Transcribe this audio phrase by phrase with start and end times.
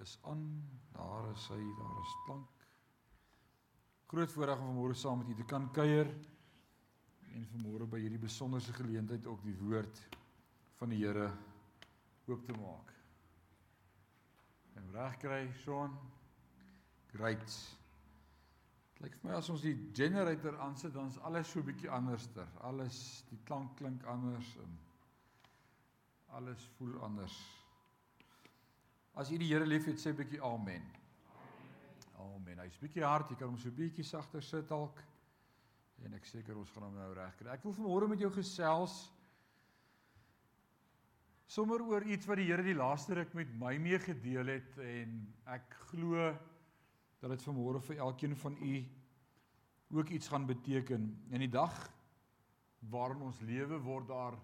[0.00, 0.44] is aan.
[0.92, 2.66] Daar is hy, daar is klank.
[4.10, 6.08] Groot voorreg om vanmôre saam met u te kan kuier
[7.30, 10.00] en vanmôre by hierdie besonderse geleentheid ook die woord
[10.80, 11.28] van die Here
[12.26, 12.90] oop te maak.
[14.78, 15.94] En reg kry, Sean.
[17.12, 17.54] Great.
[18.94, 22.46] Dit lyk vir my as ons die generator aansit, dan is alles so bietjie anderster.
[22.66, 24.76] Alles, die klank klink anders en
[26.38, 27.38] alles voel anders.
[29.18, 30.84] As jy die Here liefhet, sê bietjie amen.
[32.20, 32.60] Amen.
[32.62, 35.00] Hy's bietjie hard, jy kan hom so bietjie sagter sit dalk.
[36.04, 37.50] En ek seker ons gaan hom nou reg kry.
[37.52, 39.02] Ek wil vanmôre met jou gesels
[41.50, 45.16] sommer oor iets wat die Here die laaste ruk met my mee gedeel het en
[45.50, 46.28] ek glo
[47.20, 48.74] dat dit vanmôre vir elkeen van u
[49.98, 51.08] ook iets gaan beteken.
[51.34, 51.74] In die dag
[52.92, 54.38] waarin ons lewe word daar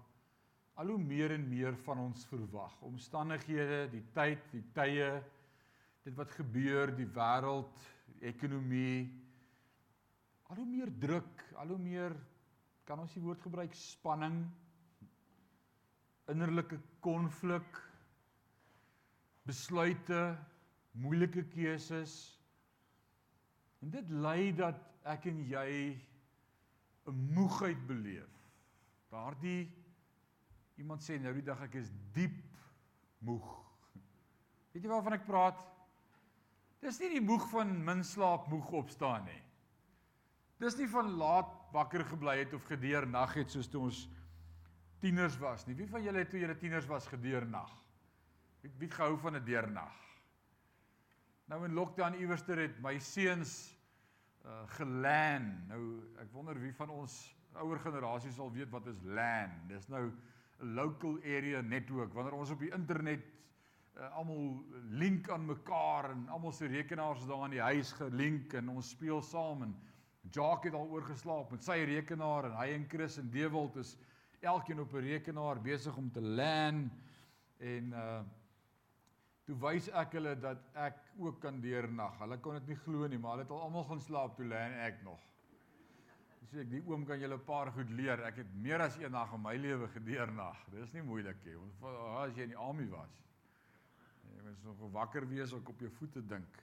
[0.76, 2.74] al hoe meer en meer van ons verwag.
[2.84, 5.08] Omstandighede, die tyd, die tye,
[6.04, 7.86] dit wat gebeur, die wêreld,
[8.20, 9.06] ekonomie,
[10.50, 12.14] al hoe meer druk, al hoe meer
[12.86, 14.44] kan ons die woord gebruik spanning,
[16.30, 17.80] innerlike konflik,
[19.46, 20.20] besluite,
[21.00, 22.14] moeilike keuses.
[23.82, 25.70] En dit lei dat ek en jy
[27.06, 28.32] 'n moegheid beleef.
[29.10, 29.68] Daardie
[30.76, 32.36] Iemand sê nou die dag ek is diep
[33.24, 33.46] moeg.
[34.74, 35.62] Weet jy waarvan ek praat?
[36.84, 39.40] Dis nie die moeg van min slaap moeg opstaan nie.
[40.60, 44.04] Dis nie van laat wakker gebly het of gedeur nag het soos toe ons
[45.00, 45.76] tieners was nie.
[45.76, 47.72] Wie van julle het toe julle tieners was gedeur nag?
[48.62, 49.96] Wie wie gehou van 'n deurnag?
[51.46, 53.72] Nou in lockdown iewerster het my seuns
[54.44, 55.66] uh gelan.
[55.68, 55.82] Nou
[56.20, 59.52] ek wonder wie van ons ouer generasie sal weet wat is LAN.
[59.68, 60.12] Dis nou
[60.60, 63.24] local area netwerk wanneer ons op die internet
[63.96, 68.72] uh, almal link aan mekaar en almal se rekenaars daar in die huis gelink en
[68.76, 69.76] ons speel saam en
[70.34, 73.96] Jacques het al oorgeslaap met sy rekenaar en hy en Chris en Dewald is
[74.40, 76.90] elkeen op 'n rekenaar besig om te LAN
[77.58, 78.20] en uh
[79.46, 82.18] toe wys ek hulle dat ek ook kan deurnag.
[82.18, 84.72] Hulle kon dit nie glo nie, maar hulle het al almal gaan slaap toe LAN
[84.72, 85.20] ek nog
[86.50, 88.22] sê ek die oom kan julle 'n paar goed leer.
[88.24, 90.58] Ek het meer as een nag in my lewe gedeernag.
[90.70, 91.56] Dis nie moeilik nie.
[91.80, 93.10] Want as jy in die army was,
[94.22, 96.62] jy moet nog wakker wees om op jou voete dink.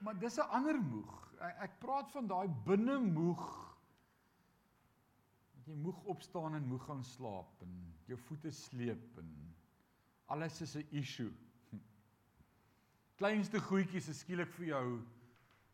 [0.00, 1.34] Maar dis 'n ander moeg.
[1.40, 3.44] Ek praat van daai binne moeg.
[5.54, 9.54] Dat jy moeg opstaan en moeg gaan slaap en jou voete sleep en
[10.26, 11.32] alles is 'n issue.
[13.16, 15.02] Kleinste goedjies is skielik vir jou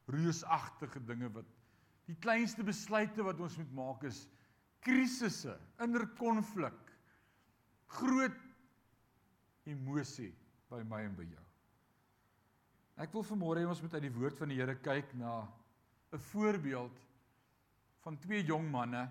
[0.06, 1.44] reusagtige dinge wat
[2.08, 4.24] Die kleinste besluite wat ons moet maak is
[4.84, 5.52] krisisse,
[5.82, 6.76] inner konflik,
[7.98, 8.36] groot
[9.68, 10.30] emosie
[10.72, 11.44] by my en by jou.
[12.98, 15.46] Ek wil vanmôre hê ons moet uit die woord van die Here kyk na
[16.12, 16.96] 'n voorbeeld
[18.02, 19.04] van twee jong manne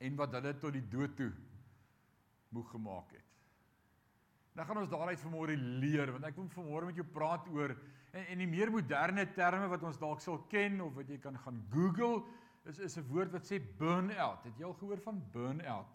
[0.00, 1.30] en wat hulle tot die dood toe
[2.50, 3.28] moeg gemaak het.
[4.54, 7.76] Dan gaan ons daaruit vanmôre leer want ek wil vanmôre met jou praat oor
[8.10, 11.38] en en die meer moderne terme wat ons dalk sal ken of wat jy kan
[11.44, 12.24] gaan Google
[12.68, 14.44] is is 'n woord wat sê burn out.
[14.44, 15.86] Het jy al gehoor van burn out?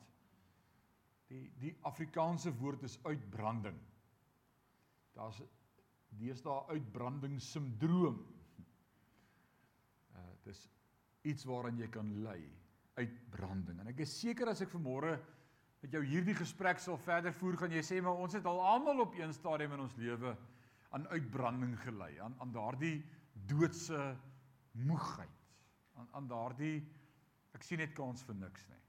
[1.27, 3.77] Die die Afrikaanse woord is uitbranding.
[5.13, 5.41] Daar's
[6.09, 8.25] deesdae uitbranding sindroom.
[10.15, 10.69] Uh dis
[11.21, 12.41] iets waaraan jy kan ly,
[12.95, 13.79] uitbranding.
[13.79, 15.19] En ek is seker as ek vanmôre
[15.81, 18.99] met jou hierdie gesprek sal verder voer, gaan jy sê maar ons het al almal
[18.99, 20.37] op een stadium in ons lewe
[20.95, 23.03] aan uitbranding gelei, aan aan daardie
[23.49, 24.15] doodse
[24.71, 25.41] moegheid,
[25.99, 26.79] aan aan daardie
[27.55, 28.81] ek sien net kans vir niks nie.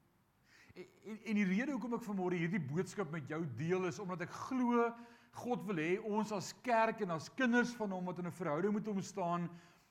[0.77, 4.27] En en, en die rede hoekom ek vanmôre hierdie boodskap met jou deel is omdat
[4.27, 4.91] ek glo
[5.37, 8.73] God wil hê ons as kerk en as kinders van hom wat in 'n verhouding
[8.75, 9.51] met hom staan,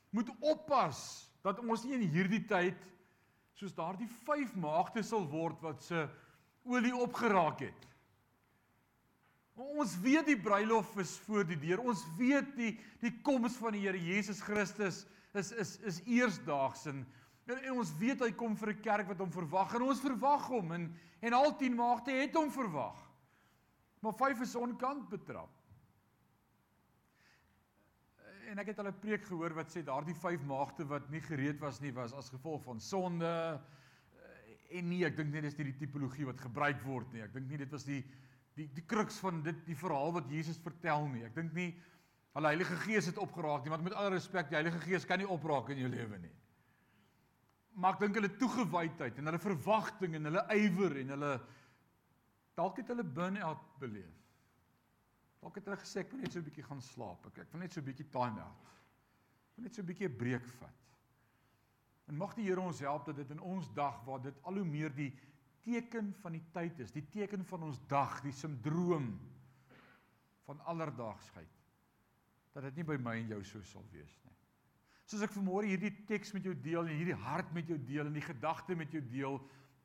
[0.09, 2.87] moet oppas dat ons nie in hierdie tyd
[3.53, 6.07] soos daardie vyf maagde sal word wat se
[6.65, 7.87] olie opgeraak het.
[9.55, 11.79] Ons weet die bruilof is voor die deur.
[11.87, 17.05] Ons weet die die koms van die Here Jesus Christus is is is eersdaags en,
[17.47, 20.47] en en ons weet hy kom vir 'n kerk wat hom verwag en ons verwag
[20.51, 20.89] hom en
[21.21, 22.99] en al 10 maagde het hom verwag.
[24.01, 25.51] Maar vyf is onkant betrap.
[28.51, 31.59] En ek het al 'n preek gehoor wat sê daardie vyf maagde wat nie gereed
[31.59, 33.61] was nie was as gevolg van sonde,
[34.75, 37.23] en nee, ek dink nie dis die tipologie wat gebruik word nie.
[37.25, 38.01] Ek dink nie dit was die
[38.55, 41.25] die die kruks van dit die verhaal wat Jesus vertel nie.
[41.27, 41.73] Ek dink nie
[42.35, 45.19] al die Heilige Gees het opgeraak nie, want met alle respek, die Heilige Gees kan
[45.19, 46.33] nie opraak in jou lewe nie.
[47.75, 51.31] Maar ek dink hulle toegewydheid en hulle verwagting en hulle ywer en hulle
[52.55, 54.21] dalk het hulle burn-out beleef.
[55.43, 57.27] Dalk het hulle gesê ek wil net so 'n bietjie gaan slaap.
[57.27, 58.71] Ek ek wil net so 'n bietjie time out.
[59.51, 60.79] Ek wil net so 'n bietjie 'n breek vat.
[62.07, 64.65] En mag die Here ons help dat dit in ons dag waar dit al hoe
[64.65, 65.11] meer die
[65.65, 69.15] teken van die tyd is, die teken van ons dag, die sindroom
[70.45, 71.55] van alledaagsheid
[72.55, 74.33] dat dit nie by my en jou so sal wees nie.
[75.05, 78.15] Soos ek vanmôre hierdie teks met jou deel en hierdie hart met jou deel en
[78.15, 79.35] die gedagte met jou deel,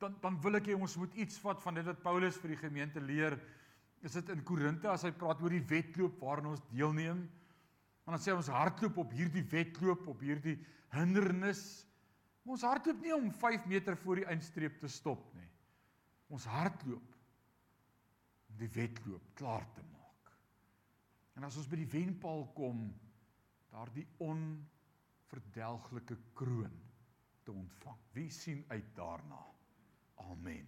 [0.01, 2.61] dan dan wil ek hê ons moet iets vat van dit wat Paulus vir die
[2.63, 3.35] gemeente leer.
[4.01, 7.27] Is dit in Korinte as hy praat oor die wedloop waarin ons deelneem?
[8.07, 10.55] Want dan sê ons hardloop op hierdie wedloop, op hierdie
[10.95, 11.61] hindernis.
[12.49, 15.50] Ons hardloop nie om 5 meter voor die eindstreep te stop nie.
[16.31, 17.09] Ons hardloop
[18.51, 20.31] om die wedloop klaar te maak.
[21.35, 22.79] En as ons by die wenpaal kom,
[23.71, 26.75] daardie onverdelglike kroon
[27.45, 27.99] te ontvang.
[28.15, 29.41] Wie sien uit daarna?
[30.31, 30.67] Amen.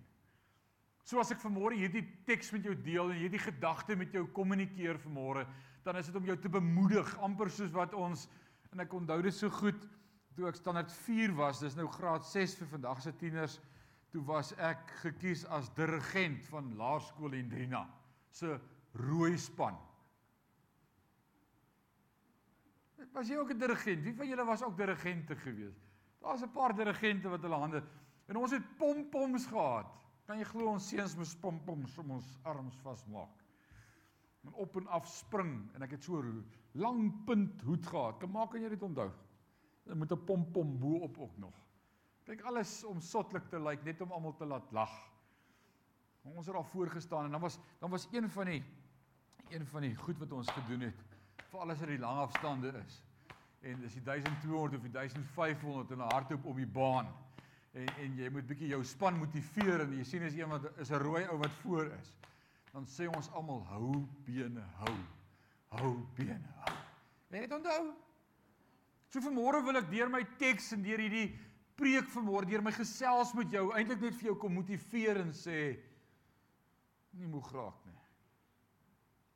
[1.03, 4.97] So as ek vanmôre hierdie teks met jou deel en hierdie gedagte met jou kommunikeer
[5.03, 5.43] vanmôre,
[5.83, 8.27] dan is dit om jou te bemoedig, amper soos wat ons
[8.71, 9.81] en ek onthou dit so goed
[10.33, 13.59] toe ek standaard 4 was, dis nou graad 6 vir vandag se tieners,
[14.13, 17.87] toe was ek gekies as dirigent van Laerskool Hendrina
[18.29, 18.59] se
[19.01, 19.75] rooi span.
[23.13, 24.03] Was jy ook 'n dirigent?
[24.03, 25.75] Wie van julle was ook dirigente gewees?
[26.21, 27.83] Daar's 'n paar dirigente wat hulle hande
[28.31, 29.89] En ons het pompoms gehad.
[30.27, 33.41] Kan jy glo ons seuns moes pompoms om ons arms vasmaak?
[34.43, 36.43] En op en af spring en ek het so 'n
[36.73, 38.19] lang punt hoed gehad.
[38.19, 39.11] Kan maak kan jy dit onthou?
[39.85, 41.62] Jy moet 'n pompom bo op ook nog.
[42.23, 44.93] Kyk alles om sotlik te lyk, net om almal te laat lag.
[46.23, 48.63] Ons het daar voor gestaan en dan was dan was een van die
[49.49, 51.01] een van die goed wat ons gedoen het
[51.51, 53.01] vir alles wat die lang afstande is.
[53.61, 57.11] En dis die 1200 of die 1500 en hardloop op die baan
[57.73, 61.03] en en jy moet bietjie jou span motiveer en jy sien as wat is 'n
[61.03, 62.15] rooi ou wat voor is.
[62.71, 64.97] Dan sê ons almal hou bene hou.
[65.67, 66.77] Hou bene hou.
[67.29, 67.93] Net onthou.
[69.09, 71.35] So vanmôre wil ek deur my teks en deur hierdie
[71.75, 75.75] preek vanmôre deur my gesels met jou eintlik net vir jou kom motiveer en sê
[77.13, 77.99] nie moeg raak nie.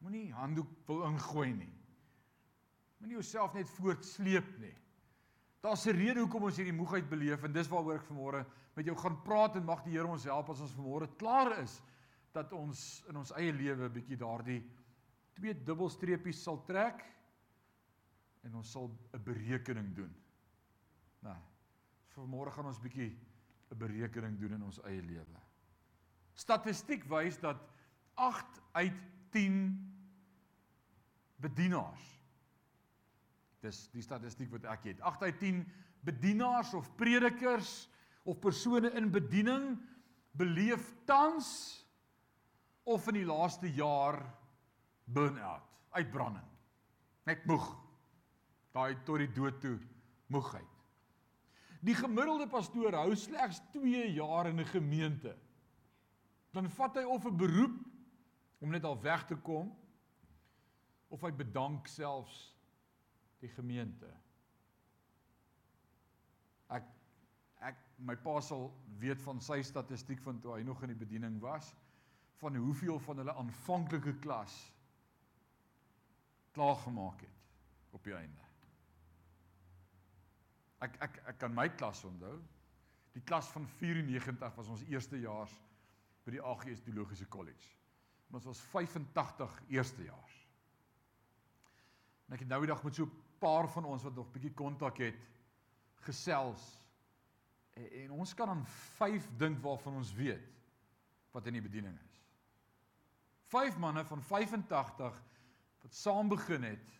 [0.05, 1.73] Moenie handdoek wil ingooi nie.
[2.99, 4.75] Moenie jouself net voortsleep nie.
[5.61, 8.45] Daar's 'n rede hoekom ons hierdie moegheid beleef en dis waaroor ek vanmôre
[8.75, 11.81] met jou gaan praat en mag die Here ons help as ons vanmôre klaar is
[12.33, 14.61] dat ons in ons eie lewe bietjie daardie
[15.33, 17.03] twee dubbelstreepies sal trek
[18.43, 20.13] en ons sal 'n berekening doen.
[21.19, 21.37] Nou,
[22.17, 23.11] vanmôre gaan ons bietjie
[23.71, 25.41] 'n berekening doen in ons eie lewe.
[26.33, 27.57] Statistiek wys dat
[28.15, 29.93] 8 uit 10
[31.37, 32.17] bedienaars
[33.67, 35.01] Dis die statistiek wat ek het.
[35.01, 35.61] 8 uit 10
[36.07, 37.87] bedienaars of predikers
[38.27, 39.75] of persone in bediening
[40.37, 41.49] beleef tans
[42.87, 44.21] of in die laaste jaar
[45.11, 45.65] burn-out,
[45.97, 46.45] uitbranding.
[47.27, 47.65] Net moeg.
[48.75, 49.75] Daai tot die dood toe
[50.31, 50.76] moegheid.
[51.87, 55.37] Die gemiddelde pastoor hou slegs 2 jaar in 'n gemeente.
[56.51, 57.77] Dan vat hy of 'n beroep
[58.59, 59.71] om net al weg te kom
[61.07, 62.55] of hy bedank selfs
[63.39, 64.09] die gemeente.
[66.69, 66.83] Ek
[67.61, 68.67] ek my pa sal
[68.99, 71.73] weet van sy statistiek van toe hy nog in die bediening was
[72.37, 74.73] van hoeveel van hulle aanvanklike klas
[76.51, 78.46] klaar gemaak het op die einde.
[80.83, 82.37] Ek ek ek kan my klas onthou.
[83.17, 85.53] Die klas van 94 was ons eerstejaars
[86.25, 87.71] by die AGS Teologiese College.
[88.35, 90.35] Ons was 85 eerstejaars.
[92.27, 94.53] En ek het nou die dag met so 'n paar van ons wat nog bietjie
[94.53, 95.17] kontak het
[96.05, 96.81] gesels.
[97.73, 100.53] En, en ons kan aan 5 dink waarvan ons weet
[101.31, 102.21] wat in die bediening is.
[103.47, 105.23] 5 manne van 85
[105.81, 106.95] wat saam begin het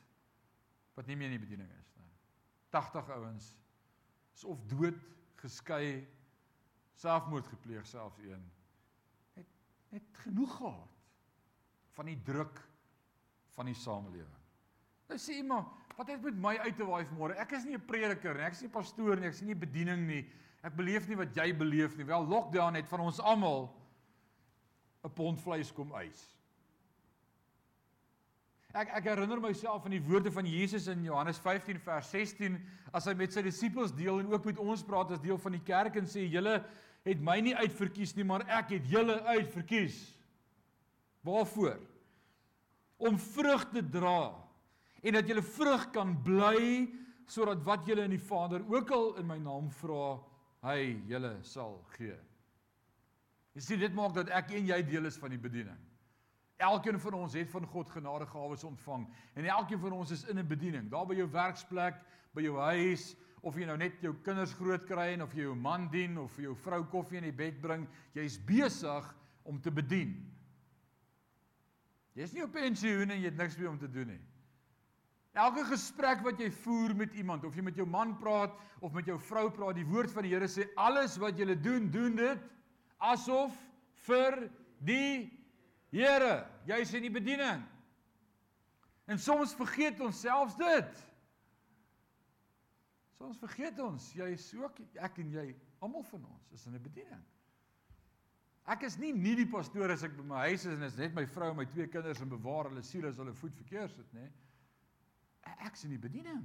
[0.94, 2.14] wat nie meer in die bediening is nie.
[2.70, 3.56] 80 ouens
[4.38, 4.98] is of dood,
[5.42, 6.06] geskei,
[6.98, 8.44] selfmoord gepleeg selfs een.
[9.38, 9.48] Het
[9.90, 10.94] net genoeg gehad
[11.98, 12.62] van die druk
[13.58, 14.44] van die samelewing.
[15.08, 17.38] Nou sê iemand, wat het met my uit te waai vanmôre?
[17.42, 20.06] Ek is nie 'n prediker nie, ek is nie pastoor nie, ek is nie bediening
[20.08, 20.30] nie.
[20.62, 22.06] Ek beleef nie wat jy beleef nie.
[22.06, 23.74] Wel lockdown het van ons almal
[25.04, 26.37] 'n pond vleis kom eis.
[28.78, 32.60] Ek ek herinner myself aan die woorde van Jesus in Johannes 15 vers 16
[32.94, 35.64] as hy met sy disippels deel en ook met ons praat as deel van die
[35.66, 36.60] kerk en sê julle
[37.08, 39.98] het my nie uitverkies nie, maar ek het julle uitverkies.
[41.26, 41.80] Waarvoor?
[43.10, 44.20] Om vrug te dra
[45.02, 46.86] en dat julle vrug kan bly
[47.26, 50.20] sodat wat julle in die Vader ook al in my naam vra,
[50.70, 50.80] hy
[51.10, 52.16] julle sal gee.
[53.58, 55.82] Jy sien dit maak dat ek en jy deel is van die bediening.
[56.58, 59.06] Elkeen van ons het van God genadegawes ontvang
[59.38, 60.90] en elkeen van ons is in 'n bediening.
[60.90, 61.96] Daar by jou werksplek,
[62.34, 65.56] by jou huis, of jy nou net jou kinders groot kry en of jy jou
[65.56, 67.88] man dien of vir jou vrou koffie in die bed bring,
[68.18, 70.16] jy's besig om te bedien.
[72.18, 74.22] Jy's nie op pensioen en jy het niks meer om te doen nie.
[75.38, 79.06] Elke gesprek wat jy voer met iemand, of jy met jou man praat of met
[79.06, 82.48] jou vrou praat, die woord van die Here sê alles wat jy doen, doen dit
[82.98, 83.54] asof
[84.08, 84.48] vir
[84.82, 85.30] die
[85.94, 87.64] Here, jy's in die bediening.
[89.08, 91.04] En soms vergeet ons selfs dit.
[93.18, 95.48] Soms vergeet ons, jy's ook ek en jy,
[95.82, 97.24] almal van ons is in 'n bediening.
[98.68, 101.14] Ek is nie nie die pastoor as ek by my huis is en is net
[101.16, 104.14] my vrou en my twee kinders en bewaar hulle siele as hulle voet verkeerd sit,
[104.14, 104.28] nê?
[105.64, 106.44] Ek's in die bediening.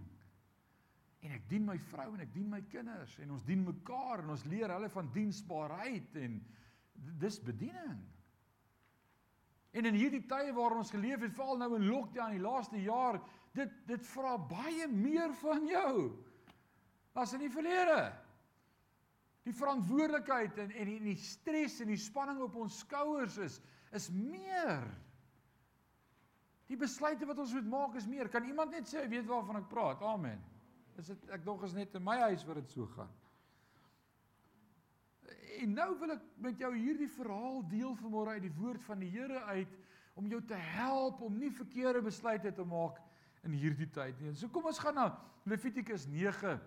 [1.26, 4.30] En ek dien my vrou en ek dien my kinders en ons dien mekaar en
[4.30, 6.38] ons leer hulle van diensbaarheid en
[7.18, 7.98] dis bediening.
[9.72, 13.20] En in hierdie tye waar ons geleef het, veral nou in lockdown die laaste jaar,
[13.56, 15.94] dit dit vra baie meer van jou
[17.16, 18.00] as in die verlede.
[19.44, 23.60] Die verantwoordelikheid en en die, die stres en die spanning op ons skouers is
[23.92, 24.86] is meer.
[26.70, 28.30] Die besluite wat ons moet maak is meer.
[28.32, 30.04] Kan iemand net sê weet waarvan ek praat?
[30.08, 30.40] Amen.
[31.00, 33.12] Is dit ek dog is net in my huis waar dit so gaan.
[35.62, 39.10] En nou wil ek met jou hierdie verhaal deel vanmôre uit die woord van die
[39.12, 39.78] Here uit
[40.18, 42.98] om jou te help om nie verkeerde besluite te maak
[43.46, 44.34] in hierdie tyd nie.
[44.34, 45.06] So kom ons gaan na
[45.48, 46.58] Levitikus 9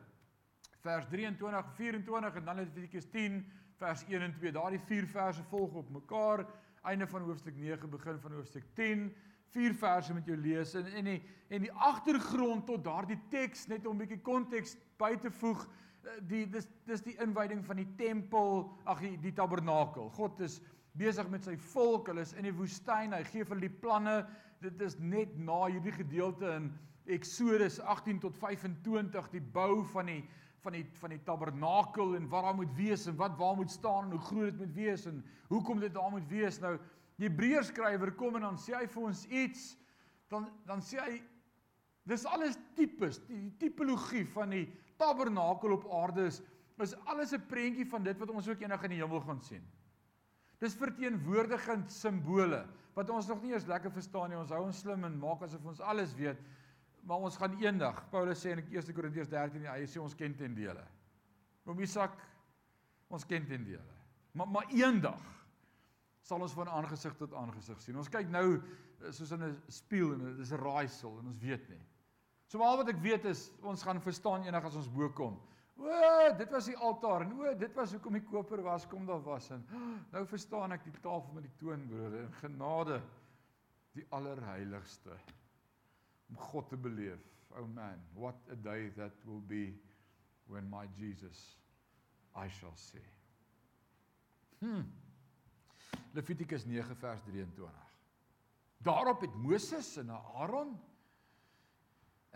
[0.86, 3.40] vers 23 24 en dan Levitikus 10
[3.80, 4.52] vers 1 en 2.
[4.56, 6.46] Daardie vier verse volg op mekaar.
[6.86, 9.08] Einde van hoofstuk 9 begin van hoofstuk 10.
[9.56, 11.22] Vier verse met jou lees en en die
[11.54, 15.68] en die agtergrond tot daardie teks net om 'n bietjie konteks by te voeg
[16.30, 20.10] die dis dis die inwyding van die tempel, ag die, die tabernakel.
[20.16, 20.60] God is
[21.00, 22.10] besig met sy volk.
[22.12, 23.16] Hulle is in die woestyn.
[23.16, 24.18] Hy gee vir hulle die planne.
[24.64, 26.72] Dit is net na hierdie gedeelte in
[27.12, 30.22] Eksodus 18 tot 25 die bou van die
[30.66, 34.08] van die van die tabernakel en wat daar moet wees en wat waar moet staan
[34.08, 35.20] en hoe groot dit moet wees en
[35.52, 36.58] hoekom dit daar moet wees.
[36.64, 36.74] Nou
[37.20, 39.68] die Hebreërs skrywer kom en dan sê hy vir ons iets
[40.34, 41.20] dan dan sê hy
[42.10, 44.66] dis alles tipes, die tipologie van die
[44.98, 46.42] tabernakel op aarde is
[46.84, 49.64] is alles 'n prentjie van dit wat ons ook eendag in die hemel gaan sien.
[50.60, 54.38] Dis verteenwoordigend simbole wat ons nog nie eens lekker verstaan nie.
[54.38, 56.38] Ons hou ons slim en maak asof ons alles weet.
[57.06, 60.56] Maar ons gaan eendag, Paulus sê in 1 Korintiërs 13, hy sê ons ken ten
[60.56, 60.84] dele.
[61.66, 62.16] Oom Isak,
[63.08, 63.96] ons ken ten dele.
[64.34, 65.22] Maar maar eendag
[66.26, 67.98] sal ons van aangesig tot aangesig sien.
[68.02, 68.62] Ons kyk nou
[69.12, 71.84] soos in 'n spieël en dit is 'n raaisel en ons weet nie.
[72.56, 75.34] So al wat ek weet is ons gaan verstaan eendag as ons bo kom.
[75.76, 75.96] O,
[76.40, 79.50] dit was die altaar en o, dit was hoekom die koper was kom daar was
[79.52, 79.66] en
[80.14, 83.02] nou verstaan ek die tafel met die toonbrode en genade
[83.98, 85.20] die allerheiligste
[86.32, 87.28] om God te beleef.
[87.60, 89.76] Oh man, what a day that will be
[90.48, 91.44] when my Jesus
[92.40, 93.04] I shall see.
[94.64, 94.88] Hm.
[96.16, 97.86] Levitikus 9 vers 23.
[98.88, 100.78] Daarop het Moses en Aaron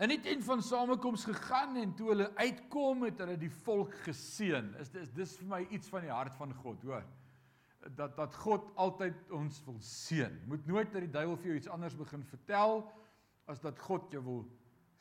[0.00, 4.70] in die tent van samekoms gegaan en toe hulle uitkom het hulle die volk geseën.
[4.80, 7.04] Is dis dis vir my iets van die hart van God, hoor.
[7.96, 10.38] Dat dat God altyd ons wil seën.
[10.48, 12.86] Moet nooit dat die duiwel vir jou iets anders begin vertel
[13.50, 14.40] as dat God jou wil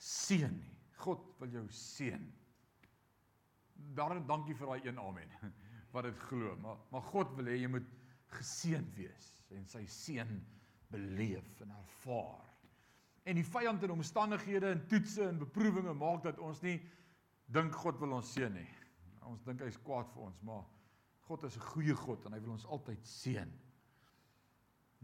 [0.03, 0.75] seën nie.
[1.00, 2.27] God wil jou seën.
[3.96, 5.32] Daarom dankie vir daai een amen
[5.96, 6.58] wat dit glo.
[6.60, 7.88] Maar maar God wil hê jy moet
[8.36, 10.36] geseën wees en sy seën
[10.91, 12.49] beleef en ervaar
[13.30, 16.80] en die vyand en omstandighede en toetse en beproewinge maak dat ons nie
[17.54, 18.68] dink God wil ons seën nie.
[19.30, 20.64] Ons dink hy's kwaad vir ons, maar
[21.30, 23.52] God is 'n goeie God en hy wil ons altyd seën.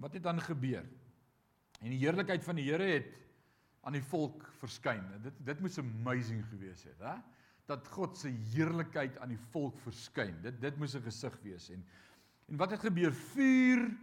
[0.02, 0.86] Wat het dan gebeur?
[1.82, 3.14] En die heerlikheid van die Here het
[3.84, 5.04] aan die volk verskyn.
[5.22, 7.22] Dit dit moes amazing gewees het, hè?
[7.68, 10.42] Dat God se heerlikheid aan die volk verskyn.
[10.42, 11.86] Dit dit moes 'n gesig wees en
[12.48, 13.14] en wat het gebeur?
[13.14, 13.98] Vuur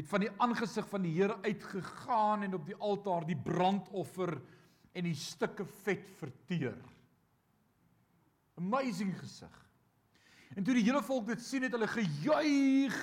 [0.00, 4.38] het van die aangesig van die Here uitgegaan en op die altaar die brandoffer
[4.96, 6.78] en die stukke vet verteer.
[8.60, 9.56] Amazing gesig.
[10.56, 12.96] En toe die hele volk dit sien het hulle gejuig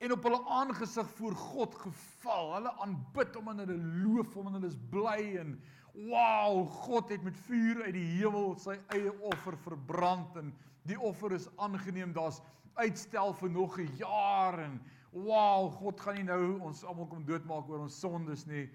[0.00, 2.54] en op hulle aangesig voor God geval.
[2.58, 5.56] Hulle aanbid hom en hulle loof hom en hulle is bly en
[5.96, 10.54] wow, God het met vuur uit die hemel sy eie offer verbrand en
[10.88, 12.14] die offer is aangeneem.
[12.16, 12.38] Daar's
[12.78, 14.80] uitstel vir nog 'n jaar en
[15.12, 18.68] wow, God gaan nie nou ons almal kom doodmaak oor ons sondes nie.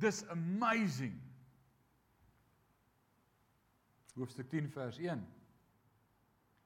[0.00, 1.18] Dis amazing.
[4.16, 5.26] Hoofstuk 10 vers 1.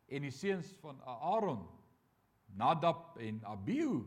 [0.07, 1.65] En die seuns van Aaron,
[2.59, 4.05] Nadab en Abihu,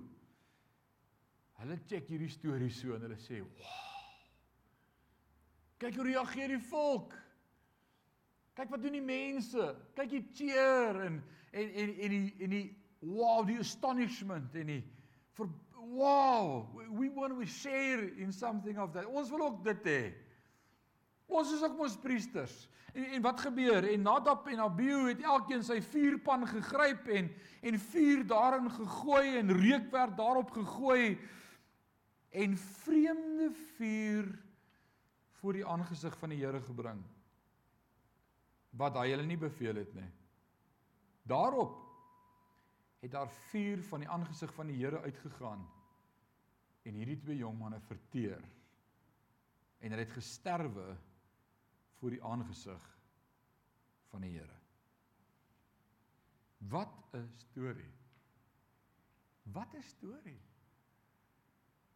[1.59, 3.89] Hulle check hierdie storie so en hulle sê, "Wow.
[5.79, 7.13] Kyk hoe reageer die volk.
[8.55, 9.75] Kyk wat doen die mense.
[9.95, 14.83] Kyk die cheer en en en en die en die wow, die astonishment en die
[15.39, 15.50] vir
[15.89, 19.08] wow, we want to share in something of that.
[19.10, 20.03] Ons wil ook dit hê.
[21.29, 22.67] Ons is ook mos priesters.
[22.93, 23.86] En, en wat gebeur?
[23.89, 29.51] En Nadab en Abihu het elkeen sy vuurpan gegryp en en vuur daarin gegooi en
[29.51, 31.17] reuk werd daarop gegooi
[32.29, 34.29] en vreemde vuur
[35.41, 37.01] voor die aangesig van die Here gebring
[38.79, 40.08] wat hy hulle nie beveel het nie.
[41.27, 41.88] Daarop
[42.99, 45.61] het daar vuur van die aangesig van die Here uitgegaan
[46.83, 48.43] en hierdie twee jong manne verteer
[49.79, 50.97] en hulle het gesterwe
[51.99, 52.87] voor die aangesig
[54.11, 54.57] van die Here.
[56.57, 57.93] Wat 'n storie.
[59.43, 60.39] Wat 'n storie.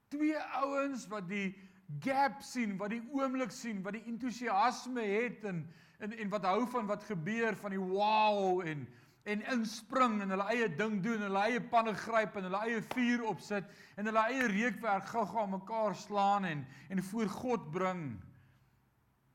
[0.08, 1.56] Twee ouens wat die
[2.00, 5.68] gap sien, wat die oomblik sien, wat die entoesiasme het en
[5.98, 8.88] en en wat hou van wat gebeur van die wow en
[9.24, 13.24] en inspring en hulle eie ding doen, hulle eie panne gryp en hulle eie vuur
[13.32, 18.04] opsit en hulle eie reukwerk gou-gou mekaar slaan en en voor God bring.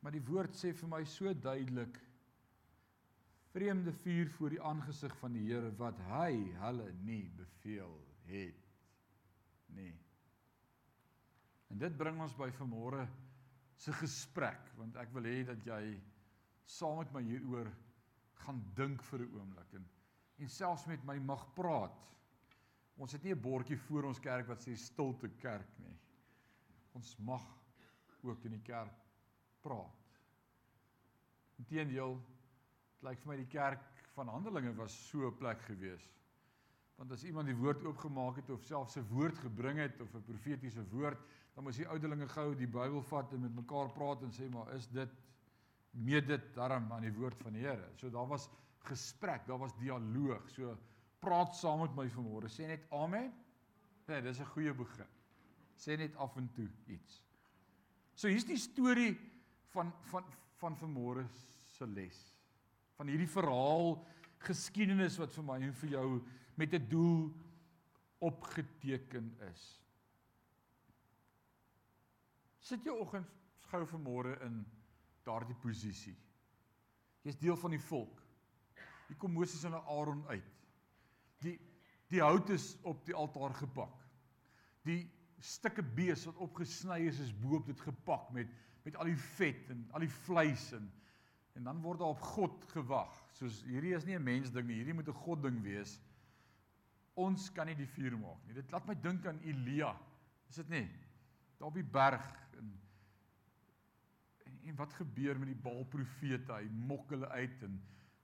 [0.05, 1.97] Maar die woord sê vir my so duidelik
[3.55, 7.97] vreemde vuur voor die aangesig van die Here wat hy hulle nie beveel
[8.29, 8.69] het
[9.75, 9.95] nie.
[11.73, 13.09] En dit bring ons by vanmôre
[13.79, 15.83] se gesprek want ek wil hê dat jy
[16.69, 17.73] saam met my hieroor
[18.45, 19.89] gaan dink vir 'n oomblik en
[20.39, 21.97] en selfs met my mag praat.
[22.97, 25.99] Ons het nie 'n bordjie voor ons kerk wat sê stilte kerk nie.
[26.93, 27.43] Ons mag
[28.23, 28.95] ook in die kerk
[29.61, 29.99] praat.
[31.59, 32.15] Inteendeel,
[32.95, 36.09] dit lyk vir my die kerk van Handelinge was so 'n plek gewees.
[36.97, 40.23] Want as iemand die woord oopgemaak het of selfs 'n woord gebring het of 'n
[40.23, 41.19] profetiese woord,
[41.55, 44.75] dan moes die ouderlinge gou die Bybel vat en met mekaar praat en sê maar
[44.75, 45.09] is dit
[45.91, 47.91] meet dit daarom aan die woord van die Here.
[47.97, 48.49] So daar was
[48.89, 50.49] gesprek, daar was dialoog.
[50.51, 50.77] So
[51.21, 52.51] praat saam met my vanmôre.
[52.53, 53.33] Sê net amen.
[54.09, 55.07] Nee, dis 'n goeie begin.
[55.77, 57.23] Sê net af en toe iets.
[58.15, 59.19] So hier's die storie
[59.71, 60.25] van van
[60.59, 61.27] van vanmôre
[61.65, 62.35] se les.
[62.97, 64.07] Van hierdie verhaal
[64.39, 66.23] geskiedenis wat vir my en vir jou
[66.57, 67.33] met 'n doel
[68.19, 69.81] opgeteken is.
[72.59, 73.27] Sit jou oggend
[73.71, 74.65] gou vanmôre in
[75.29, 76.17] daardie posisie.
[77.27, 78.23] Jy's deel van die volk.
[79.09, 80.55] Hier kom Moses en Aaron uit.
[81.45, 81.59] Die
[82.09, 83.97] die hout is op die altaar gepak.
[84.89, 85.03] Die
[85.45, 88.49] stukke bees wat opgesny is is bo op dit gepak met
[88.87, 90.89] met al die vet en al die vleis en
[91.59, 93.15] en dan word daar op God gewag.
[93.35, 96.01] Soos hierdie is nie 'n mens ding nie, hierdie moet 'n God ding wees.
[97.15, 98.55] Ons kan nie die vuur maak nie.
[98.55, 99.97] Dit laat my dink aan Elia.
[100.49, 100.89] Is dit nie?
[101.59, 102.25] Daar op die berg
[102.59, 102.81] en
[104.69, 106.53] en wat gebeur met die Baal profete?
[106.53, 107.79] Hy mok hulle uit en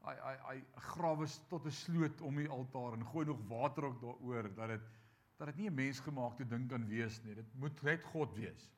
[0.04, 0.56] hy hy hy
[0.90, 4.90] grawe tot 'n sloot om die altaar en gooi nog water ook daaroor dat dit
[5.38, 7.34] dat dit nie 'n mensgemaakte ding kan wees nie.
[7.34, 8.70] Dit moet net God wees.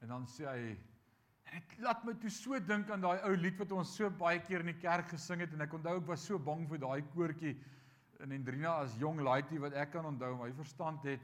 [0.00, 0.76] En dan sê hy
[1.44, 4.40] en dit laat my toe so dink aan daai ou lied wat ons so baie
[4.40, 7.02] keer in die kerk gesing het en ek onthou ek was so bang vir daai
[7.14, 7.56] koortjie
[8.20, 11.20] in Hendrina as jong laaitie wat ek kan onthou my verstand het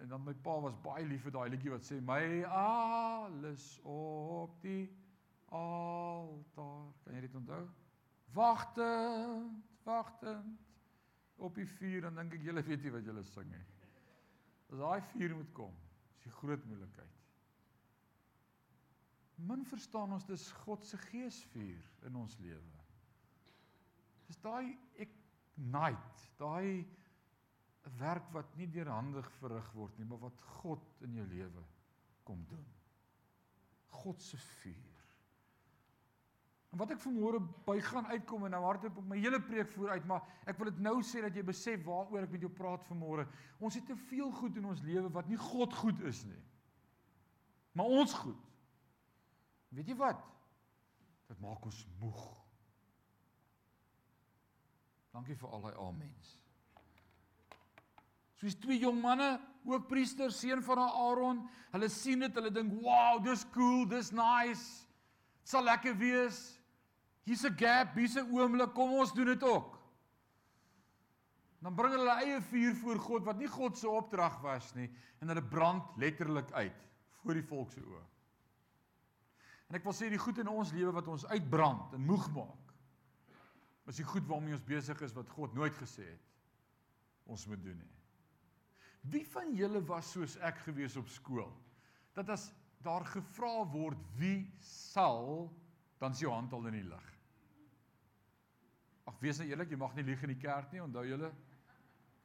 [0.00, 2.22] en dan my pa was baie lief vir daai liedjie wat sê my
[2.56, 4.88] alles op die
[5.50, 6.88] altaar.
[7.04, 7.62] Kan jy dit onthou?
[8.34, 10.66] Wagtend, wagtend
[11.36, 13.64] op die vuur en dink ek julle weet nie wat julle sing nie.
[14.70, 15.72] As daai vuur moet kom,
[16.14, 17.16] is die groot moeilikheid.
[19.48, 22.84] Min verstaan ons dis God se geesvuur in ons lewe.
[24.28, 26.84] Dis daai ignite, daai
[27.86, 31.64] 'n werk wat nie deur hande verrig word nie, maar wat God in jou lewe
[32.24, 32.66] kom doen.
[33.88, 34.98] God se vuur.
[36.70, 40.04] En wat ek vanmôre by gaan uitkom en nou hardop op my hele preek vooruit,
[40.06, 43.26] maar ek wil dit nou sê dat jy besef waaroor ek met jou praat vanmôre.
[43.58, 46.42] Ons het te veel goed in ons lewe wat nie God goed is nie.
[47.74, 48.46] Maar ons goed.
[49.74, 50.22] Weet jy wat?
[51.30, 52.22] Dit maak ons moeg.
[55.10, 56.39] Dankie vir al daai amens.
[58.40, 59.34] Soos twee jong manne,
[59.68, 61.42] ook priesters, seun van Aaron,
[61.74, 64.86] hulle sien dit, hulle dink, "Wow, dis cool, dis nice.
[65.40, 66.58] Dit sal lekker wees.
[67.24, 69.78] Hier's 'n gap, hier's 'n oomblik, kom ons doen dit ook."
[71.60, 74.88] Dan bring hulle eie vuur voor God wat nie God se opdrag was nie
[75.20, 76.88] en hulle brand letterlik uit
[77.20, 78.04] voor die volk se oë.
[79.68, 82.72] En ek wil sê die goed in ons lewe wat ons uitbrand en moeg maak.
[83.86, 86.26] Is die goed waarmee ons besig is wat God nooit gesê het
[87.30, 87.99] ons moet doen nie.
[89.00, 91.52] Wie van julle was soos ek gewees op skool?
[92.16, 92.50] Dat as
[92.84, 95.48] daar gevra word wie sal,
[96.00, 97.06] dan is jou hand al in die lug.
[99.08, 101.32] Ag wees nou eerlik, jy mag nie lieg in die kerk nie, onthou julle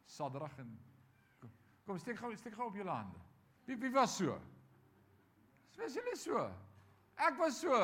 [0.05, 0.69] Sadrag en
[1.41, 1.53] kom,
[1.87, 3.21] kom steek gou steek gou op julle hande.
[3.65, 4.35] Wie wie was so?
[5.79, 6.43] Was julle so?
[7.17, 7.79] Ek was so.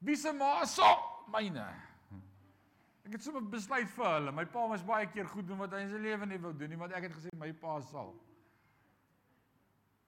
[0.00, 0.88] Wie se ma so
[1.32, 1.68] myne?
[3.06, 4.32] Ek het sommer besluit vir hulle.
[4.34, 6.72] My pa was baie keer goed doen wat hy in sy lewe nie wou doen
[6.72, 8.10] nie, want ek het gesê my pa sal.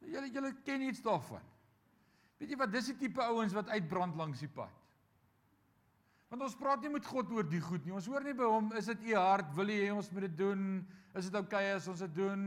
[0.03, 1.45] Julle julle ken iets daarvan.
[2.39, 4.75] Weet jy wat dis die tipe ouens wat uitbrand langs die pad.
[6.29, 7.95] Want ons praat nie met God oor die goed nie.
[7.97, 10.37] Ons hoor nie by hom, is dit u hart, wil jy hê ons moet dit
[10.43, 10.67] doen?
[11.17, 12.45] Is dit oukei okay as ons dit doen?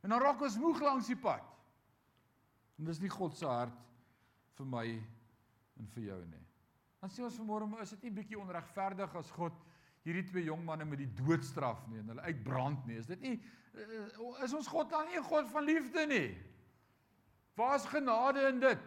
[0.00, 1.44] En dan raak ons moeg langs die pad.
[2.80, 3.76] En dis nie God se hart
[4.58, 4.86] vir my
[5.80, 6.46] en vir jou nie.
[7.00, 9.56] Dan sê ons vanmôre, is dit nie bietjie onregverdig as God
[10.04, 12.98] hierdie twee jong manne met die doodstraf nie en hulle uitbrand nie?
[13.00, 13.36] Is dit nie
[13.72, 16.36] eh, is ons God dan nie 'n God van liefde nie?
[17.56, 18.84] Waar's genade in dit?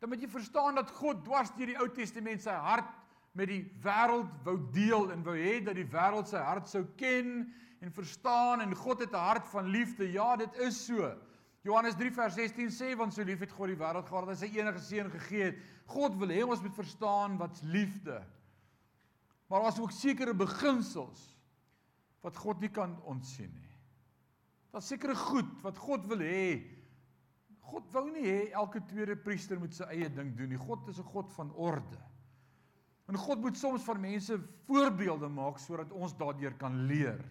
[0.00, 2.90] Dan moet jy verstaan dat God dwars deur die Ou Testament sy hart
[3.36, 7.52] met die wêreld wou deel en wou hê dat die wêreld sy hart sou ken
[7.80, 10.12] en verstaan en God het 'n hart van liefde.
[10.12, 11.14] Ja, dit is so.
[11.66, 14.46] Johannes 3 vers 16 sê want so lief het God die wêreld gehad dat hy
[14.46, 15.56] sy enige seun gegee het.
[15.90, 18.20] God wil hê ons moet verstaan wat's liefde.
[19.50, 21.24] Maar daar's ook sekere beginsels
[22.22, 23.74] wat God nie kan ontsien nie.
[24.74, 26.62] Daar's sekere goed wat God wil hê.
[27.66, 30.62] God wou nie hê elke tweede priester moet sy eie ding doen nie.
[30.62, 31.98] God is 'n God van orde.
[33.10, 37.22] En God moet soms van mense voorbeelde maak sodat ons daardeur kan leer.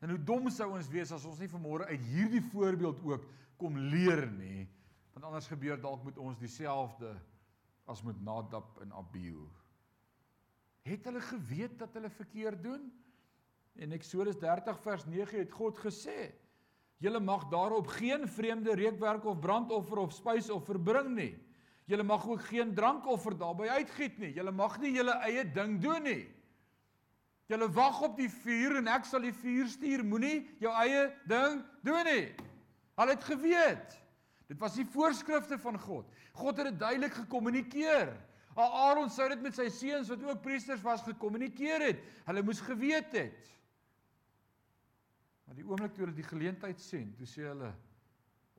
[0.00, 3.24] En hoe dom sou ons wees as ons nie vanmôre uit hierdie voorbeeld ook
[3.58, 4.68] kom leer nie,
[5.12, 7.10] want anders gebeur dalk met ons dieselfde
[7.88, 9.48] as met Nadab en Abihu.
[10.86, 12.86] Het hulle geweet dat hulle verkeerd doen?
[13.78, 16.32] In Eksodus 30 vers 9 het God gesê:
[16.98, 21.34] "Julle mag daarop geen vreemde reukwerk of brandoffer of spysoffer bring nie.
[21.86, 24.32] Julle mag ook geen drankoffer daarbey uitgiet nie.
[24.32, 26.26] Julle mag nie julle eie ding doen nie."
[27.48, 30.04] Julle wag op die vuur en ek sal die vuur stuur.
[30.04, 32.34] Moenie jou eie ding doen nie.
[32.98, 33.98] Hulle het geweet.
[34.48, 36.08] Dit was die voorskrifte van God.
[36.38, 38.14] God het dit duidelik gekommunikeer.
[38.58, 42.00] Aaron sou dit met sy seuns wat ook priesters was gekommunikeer het.
[42.26, 43.52] Hulle moes geweet het.
[45.46, 47.70] Maar die oomblik toe hulle die geleentheid sien, toe sê hulle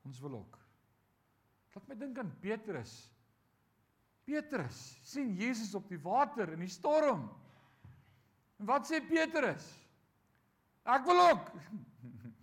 [0.07, 0.55] ons wil ook.
[1.75, 2.93] Laat my dink aan Petrus.
[4.25, 7.27] Petrus sien Jesus op die water in die storm.
[8.59, 9.67] En wat sê Petrus?
[10.89, 11.53] Ek wil ook.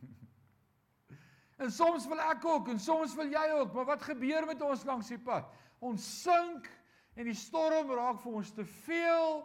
[1.57, 4.85] En soms wil ek ook en soms wil jy ook, maar wat gebeur met ons
[4.85, 5.49] langs die pad?
[5.81, 6.69] Ons sink
[7.17, 9.41] en die storm raak vir ons te veel.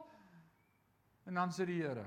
[1.29, 2.03] En dan sê die Here: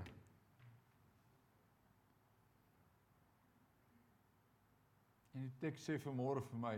[5.34, 6.76] En die teks sê vanmôre vir my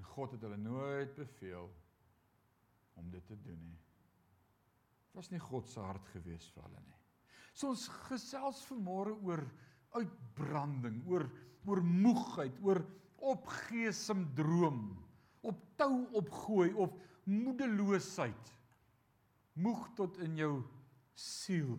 [0.00, 1.68] en God het hulle nooit beveel
[2.98, 3.78] om dit te doen nie.
[5.06, 6.98] Dit was nie God se hart gewees vir hulle nie.
[7.52, 9.44] So ons gesels vanmôre oor
[9.98, 11.28] uitbranding, oor
[11.62, 12.80] oor moegheid, oor
[13.22, 14.80] opgee sindroom,
[15.46, 16.94] op tou opgooi of
[17.30, 18.52] moedeloosheid.
[19.62, 20.54] Moeg tot in jou
[21.18, 21.76] siel.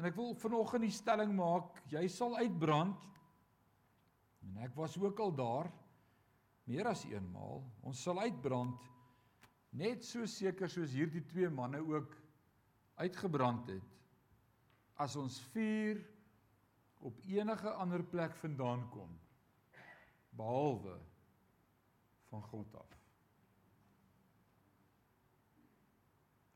[0.00, 3.04] En ek wil vanoggend die stelling maak, jy sal uitbrand.
[4.48, 5.68] En ek was ook al daar
[6.70, 7.60] meer as eenmaal.
[7.86, 8.88] Ons sal uitbrand
[9.76, 12.16] net so seker soos hierdie twee manne ook
[12.98, 13.92] uitgebrand het.
[15.00, 16.00] As ons vuur
[17.00, 19.12] op enige ander plek vandaan kom
[20.36, 20.98] behalwe
[22.30, 22.96] van God af.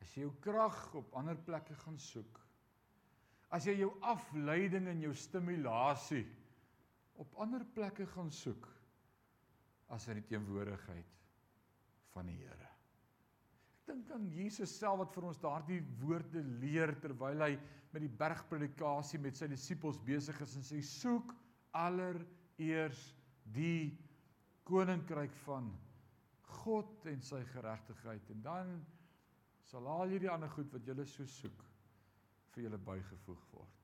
[0.04, 2.38] As jy jou krag op ander plekke gaan soek,
[3.54, 6.24] as jy jou afleiding en jou stimulasie
[7.22, 8.68] op ander plekke gaan soek
[9.94, 11.10] as in die teenwoordigheid
[12.14, 12.70] van die Here.
[13.84, 17.52] Ek dink aan Jesus self wat vir ons daardie woorde leer terwyl hy
[17.94, 21.30] met die bergpredikasie met sy disippels besig is en sê soek
[21.78, 23.04] allereers
[23.54, 23.92] die
[24.66, 25.68] koninkryk van
[26.64, 28.74] God en sy geregtigheid en dan
[29.68, 31.62] sal al hierdie ander goed wat julle so soek
[32.54, 33.80] vir julle bygevoeg word.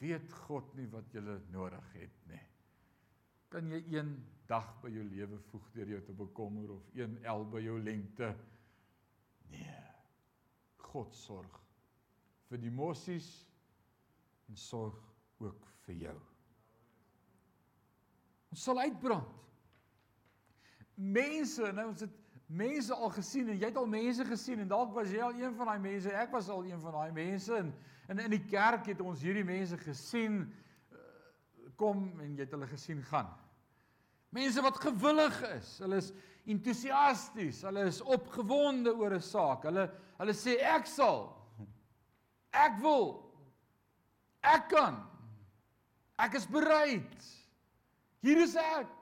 [0.00, 2.42] Weet God nie wat julle nodig het nie.
[3.50, 4.14] Kan jy een
[4.50, 8.30] dag by jou lewe voeg deur jou te bekommer of een el by jou lengte?
[9.50, 9.82] Nee.
[10.90, 11.58] God sorg
[12.50, 13.28] vir die mossies
[14.50, 14.98] en sorg
[15.38, 16.16] ook vir jou.
[18.50, 19.36] Ons sal uitbrand.
[21.00, 22.16] Mense, nou ons het
[22.50, 25.54] mense al gesien en jy het al mense gesien en dalk was jy al een
[25.56, 27.70] van daai mense, ek was al een van daai mense en
[28.10, 30.48] in in die kerk het ons hierdie mense gesien.
[31.80, 33.30] kom en jy het hulle gesien gaan.
[34.36, 36.10] Mense wat gewillig is, hulle is
[36.44, 39.64] entoesiasties, hulle is opgewonde oor 'n saak.
[39.64, 41.39] Hulle hulle sê ek sal.
[42.50, 43.20] Ek wil.
[44.42, 44.98] Ek kan.
[46.20, 47.28] Ek is bereid.
[48.24, 48.96] Hier is ek.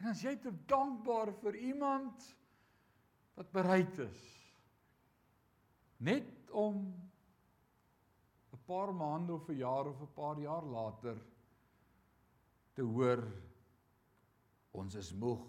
[0.00, 2.26] En as jy te dankbaar vir iemand
[3.34, 4.22] wat bereid is
[6.04, 6.76] net om
[8.52, 11.16] 'n paar maande of 'n jaar of 'n paar jaar later
[12.74, 13.22] te hoor
[14.72, 15.44] ons is moeg.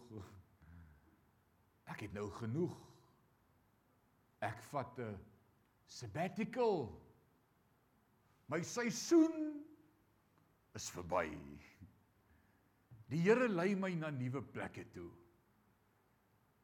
[1.86, 2.78] Ek het nou genoeg.
[4.40, 5.18] Ek vat 'n
[5.88, 6.90] sabbatical.
[8.48, 9.62] My seisoen
[10.76, 11.30] is verby.
[13.10, 15.12] Die Here lei my na nuwe plekke toe.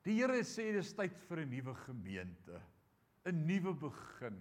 [0.05, 2.61] Die Here sê dis tyd vir 'n nuwe gemeente,
[3.25, 4.39] 'n nuwe begin.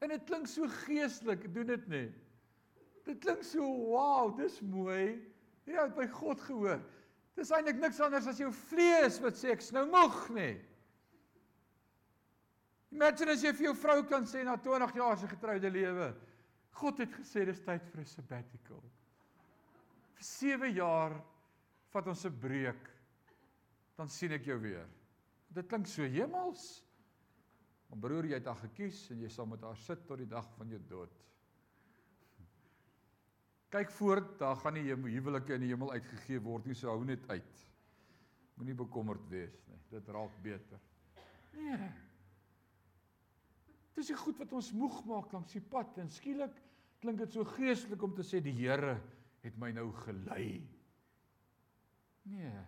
[0.00, 2.08] En dit klink so geestelik, doen dit nie.
[3.04, 5.20] Dit klink so, wow, dis mooi.
[5.66, 6.80] Ja, het by God gehoor.
[7.36, 10.48] Dis eintlik niks anders as jou vlees wat sê ek's nou moeg, nê.
[12.90, 16.14] Imagine as jy vir jou vrou kan sê na 20 jaar se getroude lewe,
[16.80, 18.82] God het gesê dis tyd vir 'n sabbatical
[20.20, 21.16] vir 7 jaar
[21.92, 22.90] vat ons 'n breek
[23.96, 24.86] dan sien ek jou weer.
[25.52, 26.84] Dit klink so hemels.
[27.88, 30.46] Maar broer, jy het haar gekies en jy sal met haar sit tot die dag
[30.56, 31.16] van jou dood.
[33.70, 37.28] Kyk voort, daar gaan nie huwelike in die hemel uitgegee word nie, so hou net
[37.30, 37.66] uit.
[38.56, 39.78] Moenie bekommerd wees nie.
[39.90, 40.80] Dit raak beter.
[41.52, 42.09] Nee.
[43.96, 46.56] Dis die goed wat ons moeg maak langs die pad en skielik
[47.00, 48.98] klink dit so geestelik om te sê die Here
[49.40, 50.60] het my nou gelei.
[52.28, 52.64] Nee.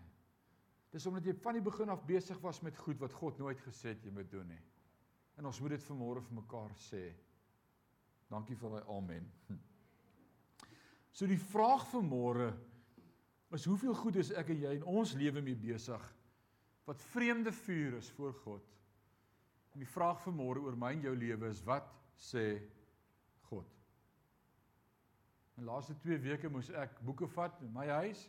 [0.92, 3.92] Dis omdat jy van die begin af besig was met goed wat God nooit gesê
[3.94, 4.62] het jy moet doen nie.
[5.40, 7.04] En ons moet dit vanmôre vir mekaar sê.
[8.32, 9.28] Dankie vir daai amen.
[11.12, 12.50] So die vraag vanmôre
[13.52, 16.04] is hoeveel goed is ek en jy in ons lewe mee besig
[16.88, 18.64] wat vreemde vuur is voor God.
[19.72, 21.88] En die vraag vanmôre oor my en jou lewe is wat
[22.20, 22.60] sê
[23.48, 23.68] God?
[25.56, 28.26] In laaste 2 weke moes ek boeke vat in my huis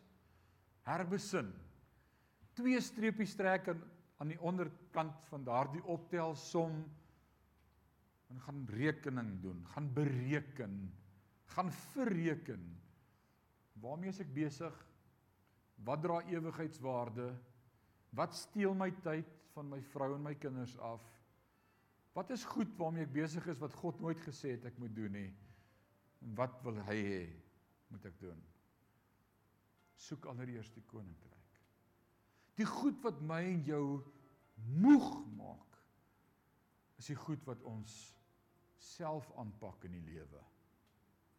[0.88, 1.51] herbesin.
[2.56, 3.84] Twee streepies trek aan
[4.23, 6.77] aan die onderkant van daardie optelsom
[8.32, 10.77] en gaan rekening doen, gaan bereken,
[11.56, 12.62] gaan verreken.
[13.84, 14.77] Waarmee is ek besig?
[15.84, 17.34] Wat dra ewigheidswaarde?
[18.15, 19.27] Wat steel my tyd
[19.58, 21.03] van my vrou en my kinders af?
[22.13, 25.15] Wat is goed waarmee ek besig is wat God nooit gesê het ek moet doen
[25.17, 25.30] nie?
[26.21, 27.21] En wat wil hy hê
[27.89, 28.39] moet ek doen?
[29.97, 31.60] Soek allereers die koninkryk.
[32.60, 33.86] Die goed wat my en jou
[34.78, 35.80] moeg maak
[37.02, 37.93] is die goed wat ons
[38.84, 40.41] self aanpak in die lewe.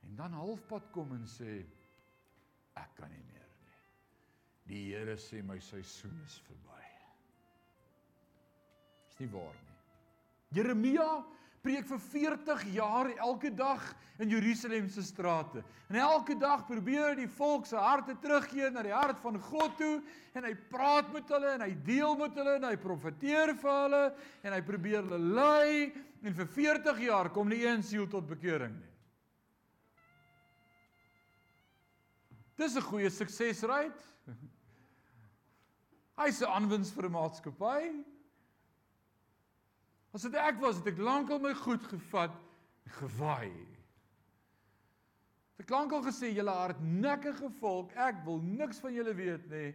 [0.05, 1.61] En dan halfpad kom en sê
[2.81, 3.79] ek kan nie meer nie.
[4.69, 6.83] Die Here sê my seisoen is verby.
[9.13, 9.74] Is nie waar nie.
[10.55, 11.25] Jeremia
[11.65, 13.83] preek vir 40 jaar elke dag
[14.21, 15.63] in Jerusalem se strate.
[15.89, 19.95] En elke dag probeer die volk se harte terugkeer na die hart van God toe
[20.37, 24.03] en hy praat met hulle en hy deel met hulle en hy profeteer vir hulle
[24.45, 25.93] en hy probeer hulle lei
[26.25, 28.93] en vir 40 jaar kom nie een siel tot bekering nie.
[32.57, 33.99] Dis 'n goeie suksesryd.
[36.21, 38.14] Hy's 'n aanwins vir 'n maatskappy.
[40.15, 42.35] As dit ek was, het ek lankal my goed gevat
[42.87, 43.55] en gewaai.
[45.59, 49.73] Ek lankal gesê julle hardnekkige volk, ek wil niks van julle weet nie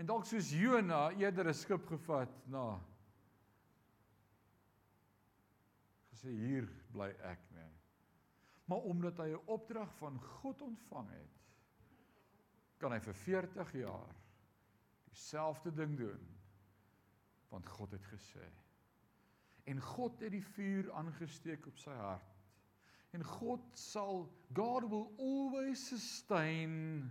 [0.00, 2.80] en dalk soos Jona eerder 'n skip gevat na
[6.10, 7.68] gesê hier bly ek nê.
[8.66, 11.36] Maar omdat hy 'n opdrag van God ontvang het,
[12.78, 14.16] kan hy vir 40 jaar
[15.10, 16.26] dieselfde ding doen
[17.50, 18.46] want God het gesê
[19.70, 22.26] en God het die vuur aangesteek op sy hart.
[23.14, 27.10] En God sal God will always sustain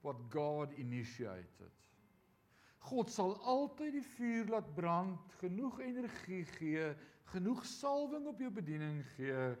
[0.00, 1.72] what God initiated.
[2.82, 6.88] God sal altyd die vuur laat brand, genoeg energie gee,
[7.30, 9.52] genoeg salwing op jou bediening gee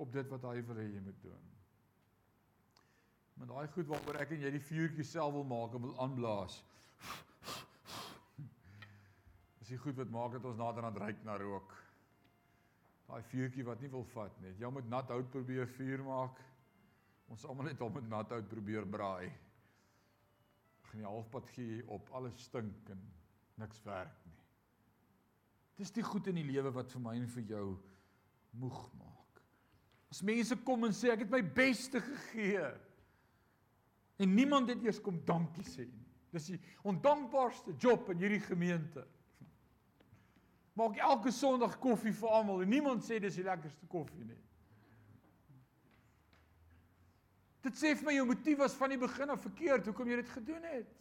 [0.00, 1.46] op dit wat hy wil hê jy moet doen.
[3.40, 6.60] Met daai goed waaroor ek en jy die vuurtjie self wil maak en wil aanblaas
[9.70, 11.74] die goed wat maak dat ons nader aan ryk na rook.
[13.10, 14.54] Daai vuurtjie wat nie wil vat nie.
[14.58, 16.40] Jy moet nat hout probeer vuur maak.
[17.30, 19.30] Ons almal net op met nat hout probeer braai.
[20.88, 23.02] Gaan die halfpad gee op alles stink en
[23.60, 24.38] niks werk nie.
[25.80, 27.66] Dis die goed in die lewe wat vir my en vir jou
[28.60, 29.40] moeg maak.
[30.10, 32.66] As mense kom en sê ek het my beste gegee
[34.20, 36.06] en niemand het eers kom dankie sê nie.
[36.30, 39.06] Dis die ondankbaarste job in hierdie gemeente.
[40.78, 44.38] Maak elke Sondag koffie vir almal en niemand sê dis die lekkerste koffie nie.
[47.64, 50.32] Dit sê vir my jou motief was van die begin af verkeerd hoekom jy dit
[50.32, 50.94] gedoen het.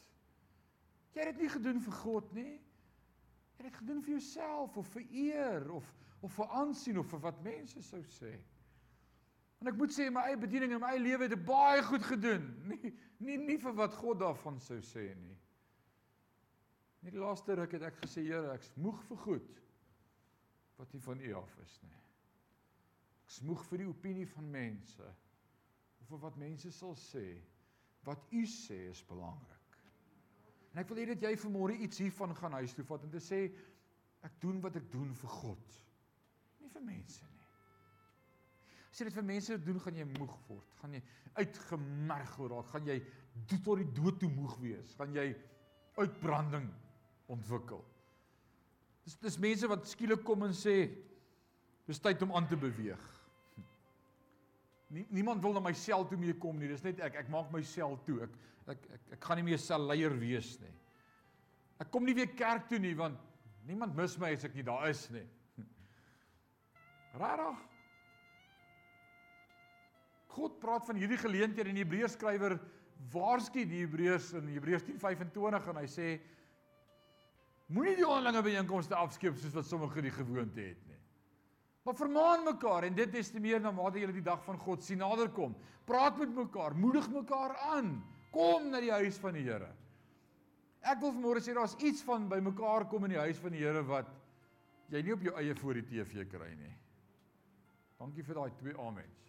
[1.16, 2.56] Jy het dit nie gedoen vir God nie.
[3.56, 7.22] Jy het dit gedoen vir jouself of vir eer of of vir aansien of vir
[7.24, 8.34] wat mense sou sê.
[9.60, 12.50] En ek moet sê my eie bediening in my eie lewe het baie goed gedoen.
[12.68, 15.38] Nie nie nie vir wat God daarvan sou sê nie.
[17.06, 19.56] Net die laaste ruk het ek gesê Here, ek's moeg vir goed
[20.80, 21.96] wat nie van U af is nie.
[23.28, 25.08] Ek's moeg vir die opinie van mense
[26.00, 27.26] of vir wat mense sal sê.
[28.08, 29.80] Wat U sê is belangrik.
[30.72, 33.22] En ek wil hê dat jy vanmôre iets hiervan gaan huis toe vat en te
[33.24, 33.42] sê
[34.26, 35.78] ek doen wat ek doen vir God.
[36.60, 37.46] Nie vir mense nie.
[38.90, 40.76] As jy dit vir mense doen, gaan jy moeg word.
[40.82, 41.02] Gaan jy
[41.40, 42.98] uitgemergel raak, gaan jy
[43.48, 45.28] tot die dood toe moeg wees, gaan jy
[46.00, 46.68] uitbranding
[47.30, 47.84] ontwikkel.
[49.06, 50.76] Dis dis mense wat skielik kom en sê
[51.90, 53.06] dis tyd om aan te beweeg.
[54.90, 56.70] Nie, niemand wil na my sel toe mee kom nie.
[56.70, 58.24] Dis net ek ek maak my sel toe.
[58.26, 58.38] Ek
[58.74, 60.74] ek ek, ek gaan nie meer selleier wees nie.
[61.82, 63.18] Ek kom nie weer kerk toe nie want
[63.70, 65.26] niemand mis my as ek nie daar is nie.
[67.18, 67.66] Rarig.
[70.30, 72.58] God praat van hierdie geleenthede in die Hebreërs skrywer
[73.14, 76.10] waarsku die Hebreërs in Hebreërs 10:25 en hy sê
[77.74, 80.98] moenie die onderlinge byeenkomste afskeep soos wat sommige die gewoonte het nie.
[81.86, 84.84] Maar vermaan mekaar en dit is te meer na mate julle die dag van God
[84.86, 85.56] sien naderkom.
[85.90, 87.96] Praat met mekaar, moedig mekaar aan.
[88.34, 89.72] Kom na die huis van die Here.
[90.86, 93.64] Ek wil vanmôre sê daar's iets van by mekaar kom in die huis van die
[93.64, 94.12] Here wat
[94.94, 96.76] jy nie op jou eie voor die TV kry nie.
[98.00, 99.29] Dankie vir daai twee amens.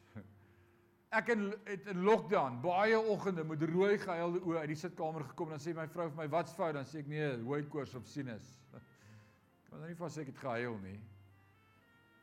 [1.10, 5.50] Ek in het in lockdown baie oggende met rooi gehuilde oë uit die sitkamer gekom
[5.50, 7.96] en dan sê my vrou vir my wat's fout dan sê ek nee, hoë koors
[7.98, 8.52] of sinus.
[9.70, 10.98] Kan nou nie vas sê ek het gehuil nie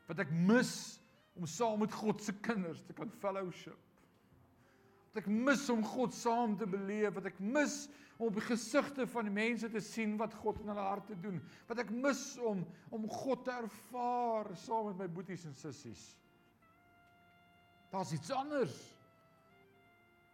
[0.08, 0.72] wat ek mis
[1.36, 3.76] om saam met God se kinders te kan fellowship.
[5.12, 7.84] Wat ek mis om God saam te beleef, wat ek mis
[8.18, 11.38] om op die gesigte van die mense te sien wat God in hulle harte doen,
[11.68, 16.02] wat ek mis om om God te ervaar saam met my boeties en sissies.
[17.90, 18.76] Daar's iets anders.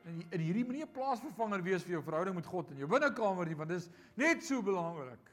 [0.05, 3.47] En in hierdie moenie 'n plaasvervanger wees vir jou verhouding met God in jou binnekamer
[3.47, 5.31] nie, want dit is net so belangrik.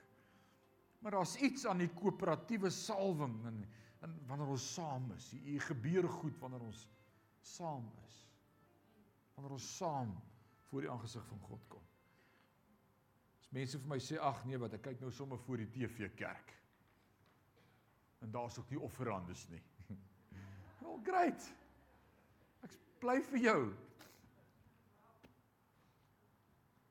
[0.99, 3.65] Maar daar's iets aan die koöperatiewe salwing en
[4.01, 5.29] en wanneer ons saam is.
[5.45, 6.87] Hier gebeur goed wanneer ons
[7.45, 8.17] saam is.
[9.35, 10.15] Wanneer ons saam
[10.69, 11.83] voor die aangesig van God kom.
[13.41, 16.09] As mense vir my sê ag nee wat ek kyk nou sommer voor die TV
[16.17, 16.53] kerk.
[18.25, 19.61] En daar's ook nie offerandes nie.
[20.81, 21.51] Wel great.
[23.01, 23.59] Bly vir jou.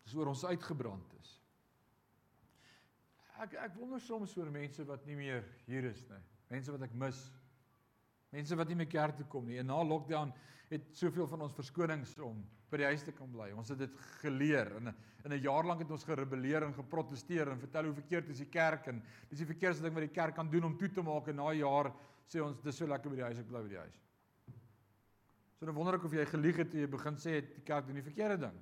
[0.05, 1.35] Dis oor ons uitgebrand is.
[3.41, 6.23] Ek ek wonder soms oor mense wat nie meer hier is nie.
[6.51, 7.21] Mense wat ek mis.
[8.35, 9.61] Mense wat nie meer kerk toe kom nie.
[9.63, 10.35] En na lockdown
[10.71, 13.49] het soveel van ons verskonings om by die huis te kan bly.
[13.59, 14.93] Ons het dit geleer en
[15.25, 18.51] in 'n jaar lank het ons gerebelleer en geprotesteer en vertel hoe verkeerd is die
[18.51, 21.29] kerk en dis die verkeerdste ding wat die kerk kan doen om toe te maak
[21.29, 21.93] en na 'n jaar
[22.27, 24.10] sê ons dis so lekker by die huis ek bly by die huis.
[25.61, 27.85] So dan wonder ek of jy gelieg het toe jy begin sê het die kerk
[27.85, 28.55] doen die verkeerde ding.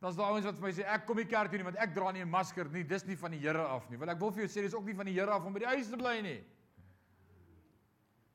[0.00, 1.92] Dan's daar ouens wat vir my sê ek kom nie kerk toe nie want ek
[1.92, 2.84] dra nie 'n masker nie.
[2.88, 4.00] Dis nie van die Here af nie.
[4.00, 5.58] Want ek wil vir jou sê dis ook nie van die Here af om by
[5.58, 6.40] die huis te bly nie.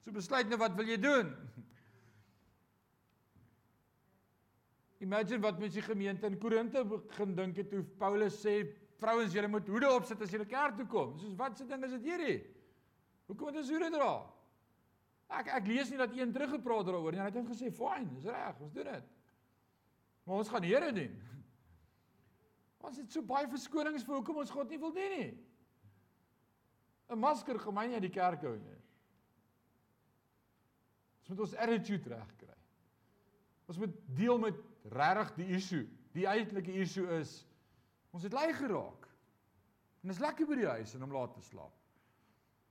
[0.05, 1.33] So besluit nou wat wil jy doen?
[5.07, 9.47] Imagine wat mens die gemeente in Korinte begin dink het hoe Paulus sê vrouens julle
[9.47, 11.17] moet hoede opsit as julle kerk toe kom.
[11.17, 12.45] Soos wat se ding is dit hierdie?
[13.25, 14.38] Hoekom moet ons hoede dra?
[15.29, 17.21] Ek ek lees nie dat een teruggepraat daaroor nie.
[17.21, 19.11] Hy het gesê fyn, dis reg, ons doen dit.
[20.25, 21.13] Maar ons gaan Here dien.
[22.85, 25.31] Ons het so baie verskonings vir hoekom ons God nie wil dien nie.
[27.09, 28.77] 'n Masker gemeen jy die kerk hou nie.
[31.19, 32.57] Ons moet ons attitude reg kry.
[33.69, 34.61] Ons moet deel met
[34.93, 35.87] regtig die issue.
[36.13, 37.33] Die eintlike issue is
[38.13, 39.09] ons het lei geraak.
[40.03, 41.75] En is lekker by die huis en om laat te slaap.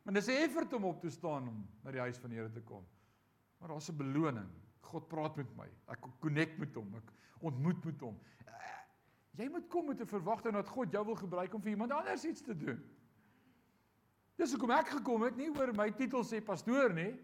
[0.09, 2.51] Maar dis 'n effort om op te staan om na die huis van die Here
[2.51, 2.87] te kom.
[3.59, 4.49] Maar daar's 'n beloning.
[4.81, 5.69] God praat met my.
[5.87, 6.95] Ek connect met hom.
[6.95, 8.19] Ek ontmoet met hom.
[9.31, 12.25] Jy moet kom met 'n verwagting dat God jou wil gebruik om vir iemand anders
[12.25, 12.85] iets te doen.
[14.37, 17.21] Dis hoekom ek gekom het, nie oor my titel sê pastoor nie.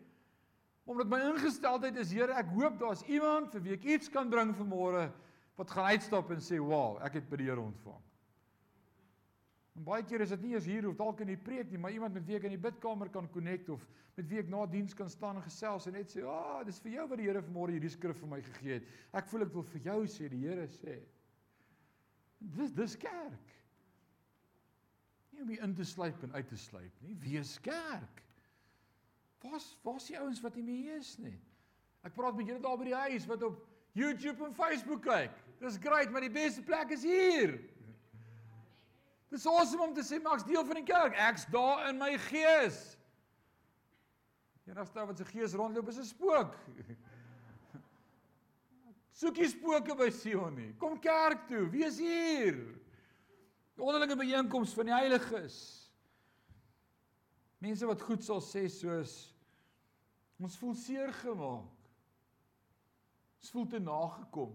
[0.84, 4.54] Omdat my ingesteldheid is, Here, ek hoop daar's iemand vir wie ek iets kan bring
[4.54, 5.12] vir môre
[5.56, 8.02] wat gaan uitstap en sê, "Wow, ek het by die Here ontvang."
[9.74, 11.94] En baie keer is dit nie eens hier of dalk in die preek nie, maar
[11.94, 13.82] iemand met wie ek in die bidkamer kan connect of
[14.14, 16.78] met wie ek na diens kan staan en gesels en net sê, "Ag, oh, dis
[16.78, 18.86] vir jou wat die Here vanmôre hierdie skrif vir my gegee het.
[19.12, 21.00] Ek voel ek wil vir jou sê die Here sê."
[22.38, 23.50] Dis dis kerk.
[25.32, 27.14] Nie om in te sluip en uit te sluip nie.
[27.14, 28.22] Wees kerk.
[29.42, 31.40] Waar's waar's die ouens wat nie meer is nie?
[32.04, 35.30] Ek praat met julle daar by die huis wat op YouTube en Facebook kyk.
[35.60, 37.58] Dis great, maar die beste plek is hier.
[39.34, 41.16] Dis awesome om te sê Max deel van die kerk.
[41.18, 42.78] Ek's daar in my gees.
[44.68, 46.54] Enigste wat se gees rondloop is 'n spook.
[49.18, 50.70] Soekie spooke by Sion nie.
[50.78, 52.60] Kom kerk toe, wees hier.
[53.74, 55.56] Onderlinge byeenkoms van die heiliges.
[57.58, 59.34] Mense wat goed sal sê soos
[60.38, 61.90] ons voel seer gemaak.
[63.40, 64.54] Ons voel te nagekom.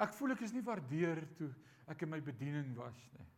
[0.00, 1.52] Ek voel ek is nie waardeer toe
[1.90, 3.28] ek in my bediening was nie.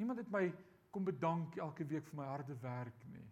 [0.00, 0.46] Niemand het my
[0.90, 3.26] kom bedank elke week vir my harde werk nie.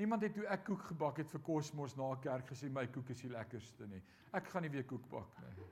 [0.00, 3.20] Niemand het toe ek koek gebak het vir Kosmos na kerk gesê my koek is
[3.20, 4.00] die lekkerste nie.
[4.32, 5.68] Ek gaan nie weer koek bak nie.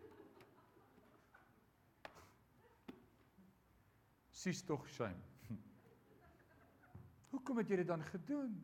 [4.42, 5.24] Sis tog shame.
[7.32, 8.54] Hoekom het jy dit dan gedoen?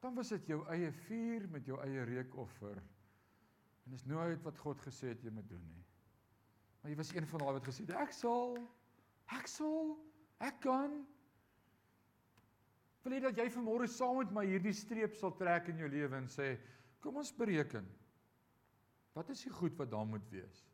[0.00, 2.78] Dan was dit jou eie vuur met jou eie reukoffer.
[3.84, 5.84] En dis nooit wat God gesê het jy moet doen nie.
[6.80, 8.54] Maar jy was een van daai wat gesê het ek sal
[9.38, 9.94] ek sal
[10.40, 10.94] ek kan
[13.04, 16.18] wil hê dat jy vanmôre saam met my hierdie streep sal trek in jou lewe
[16.18, 16.52] en sê
[17.00, 17.86] kom ons bereken.
[19.16, 20.64] Wat is die goed wat daar moet wees?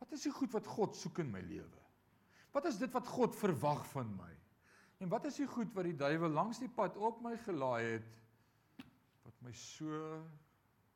[0.00, 1.82] Wat is die goed wat God soek in my lewe?
[2.56, 4.30] Wat is dit wat God verwag van my?
[5.02, 8.84] En wat is die goed wat die duiwel langs die pad op my gelaai het
[9.26, 10.00] wat my so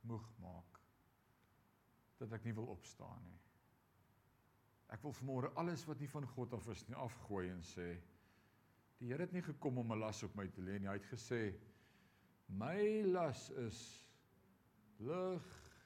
[0.09, 0.81] moeg maak
[2.19, 3.41] dat ek nie wil opstaan nie.
[4.89, 7.89] Ek wil vanmôre alles wat nie van God af is nie afgooi en sê
[8.99, 10.89] die Here het nie gekom om 'n las op my te lê nie.
[10.89, 11.55] Hy het gesê
[12.49, 13.81] my las is
[14.99, 15.45] lig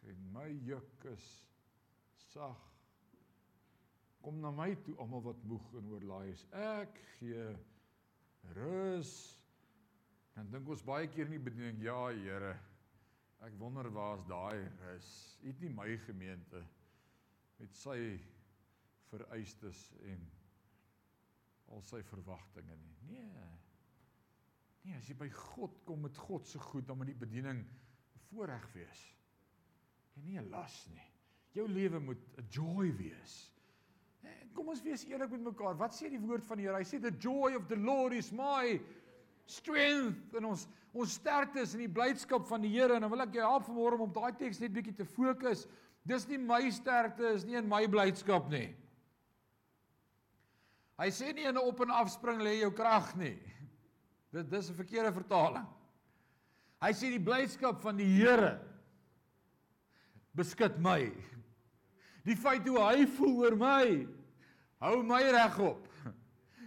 [0.08, 1.26] en my juk is
[2.32, 2.58] sag.
[4.22, 6.46] Kom na my toe almal wat moeg en oorlaai is.
[6.52, 7.56] Ek gee
[8.54, 9.40] rus.
[10.34, 12.58] Dan dink ons baie keer nie bediening ja Here.
[13.42, 15.38] Ek wonder waar's daai rus?
[15.42, 16.62] U het nie my gemeente
[17.58, 17.98] met sy
[19.12, 20.24] vereistes en
[21.72, 22.96] al sy verwagtinge nie.
[23.12, 23.46] Nee.
[24.82, 27.62] Nee, as jy by God kom met God se goed, dan moet die bediening
[28.28, 29.02] voorreg wees.
[30.16, 31.08] En nie 'n las nie.
[31.54, 33.52] Jou lewe moet 'n joy wees.
[34.54, 35.76] Kom ons wees eerlik met mekaar.
[35.76, 36.76] Wat sê die woord van die Here?
[36.76, 38.80] Hy sê the joy of the Lord is my
[39.46, 43.24] strength en ons ons sterkte is in die blydskap van die Here en dan wil
[43.24, 45.66] ek jou help vanmôre om op daai teks net bietjie te fokus.
[46.04, 48.74] Dis nie my sterkte is nie in my blydskap nie.
[51.00, 53.38] Hy sê nie in 'n op en af spring lê jou krag nie.
[54.32, 55.66] Dit dis 'n verkeerde vertaling.
[56.80, 58.60] Hy sê die blydskap van die Here
[60.34, 61.12] beskik my.
[62.24, 64.06] Die feit hoe hy voel oor my
[64.82, 65.86] hou my regop.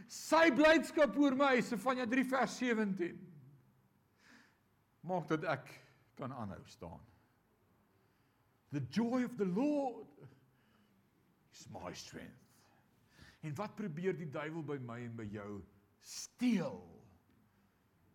[0.07, 3.17] Sy blydskap oor my, Sefanja 3 vers 17.
[5.05, 5.73] Maak dat ek
[6.17, 7.01] kan aanhou staan.
[8.71, 10.07] The joy of the Lord
[11.53, 12.44] is my strength.
[13.45, 15.49] En wat probeer die duiwel by my en by jou
[16.01, 16.79] steel?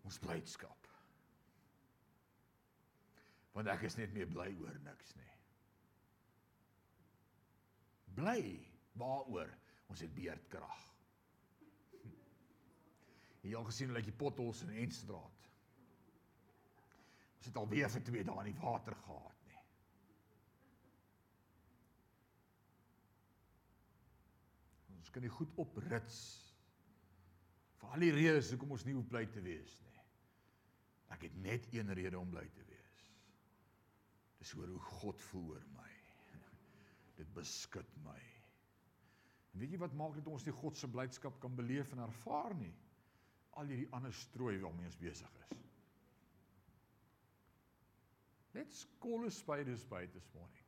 [0.06, 0.88] Ons blydskap.
[3.54, 5.34] Want ek is net meer bly oor niks nie.
[8.18, 8.42] Bly
[8.98, 9.50] waaroor?
[9.90, 10.86] Ons het beerdkrag.
[13.42, 15.46] Jy al gesien hoe lyk die potholes in Enstraat?
[17.40, 19.62] Ons het al weer vir 2 dae nie water gehad nie.
[25.00, 26.18] Ons kan nie goed oprits
[27.80, 30.02] vir al die redes hoekom ons nie hoef bly te wees nie.
[31.16, 32.98] Ek het net een rede om bly te wees.
[34.40, 35.88] Dis oor hoe God voel oor my.
[37.18, 38.20] Dit beskud my.
[39.50, 42.54] En weet jy wat maak dit ons nie God se blydskap kan beleef en ervaar
[42.60, 42.76] nie?
[43.58, 45.58] al hierdie ander strooi waarmee ons besig is.
[48.54, 50.66] Let's call a spade a spade this morning.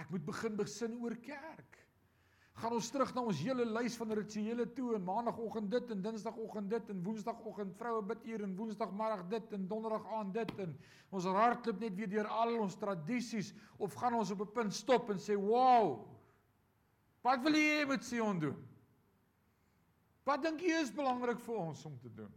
[0.00, 1.78] Ek moet begin besin oor kerk.
[2.54, 6.70] Gaan ons terug na ons hele lys van rituele toe en maandagooggend dit en dinsdagoggend
[6.70, 10.76] dit en woensdagoggend vroue bid hier en woensdagmiddag dit en donderdag aand dit en
[11.10, 15.10] ons hardloop net weer deur al ons tradisies of gaan ons op 'n punt stop
[15.10, 16.06] en sê wow
[17.22, 18.62] wat wil jy hê moet Sion doen
[20.24, 22.30] Wat dink jy is belangrik vir ons om te doen?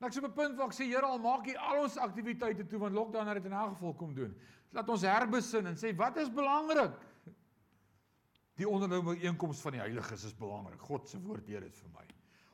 [0.00, 1.96] Nou ek sê op 'n punt waar ek sê Here al maak jy al ons
[1.96, 4.34] aktiwiteite toe want lockdown het dit in elk geval kom doen.
[4.72, 6.92] Laat ons herbesin en sê wat is belangrik?
[8.60, 10.82] Die onderlinge einkoms van die heiliges is belangrik.
[10.84, 12.04] God se woord leer dit vir my.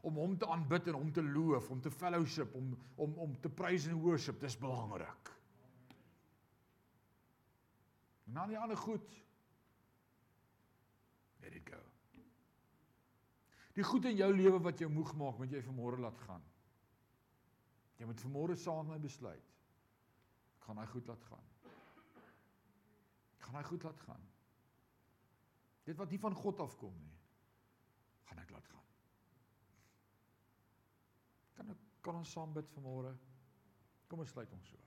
[0.07, 3.50] Om hom te aanbid en hom te loof, om te fellowship, om om om te
[3.50, 5.32] praise en worship, dis belangrik.
[8.26, 9.16] En dan die ander goed.
[11.42, 11.80] Let it go.
[13.74, 16.46] Die goed in jou lewe wat jou moeg maak, moet jy vanmôre laat gaan.
[17.98, 19.52] Jy moet vanmôre saam met my besluit.
[20.57, 21.52] Ek gaan hy goed laat gaan.
[23.36, 24.24] Ek gaan hy goed laat gaan.
[25.87, 27.14] Dit wat nie van God afkom nie,
[28.26, 28.91] gaan ek laat gaan.
[31.55, 33.14] Kan ek kan ons saam bid vanmôre?
[34.11, 34.82] Kom ons sluit ons so.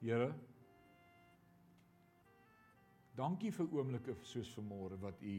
[0.00, 0.30] Here
[3.20, 5.34] Dankie vir oomblikke soos vanmôre wat u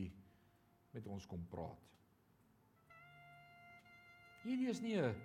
[0.93, 1.87] met ons kom praat.
[4.43, 5.15] Hierdie is nie 'n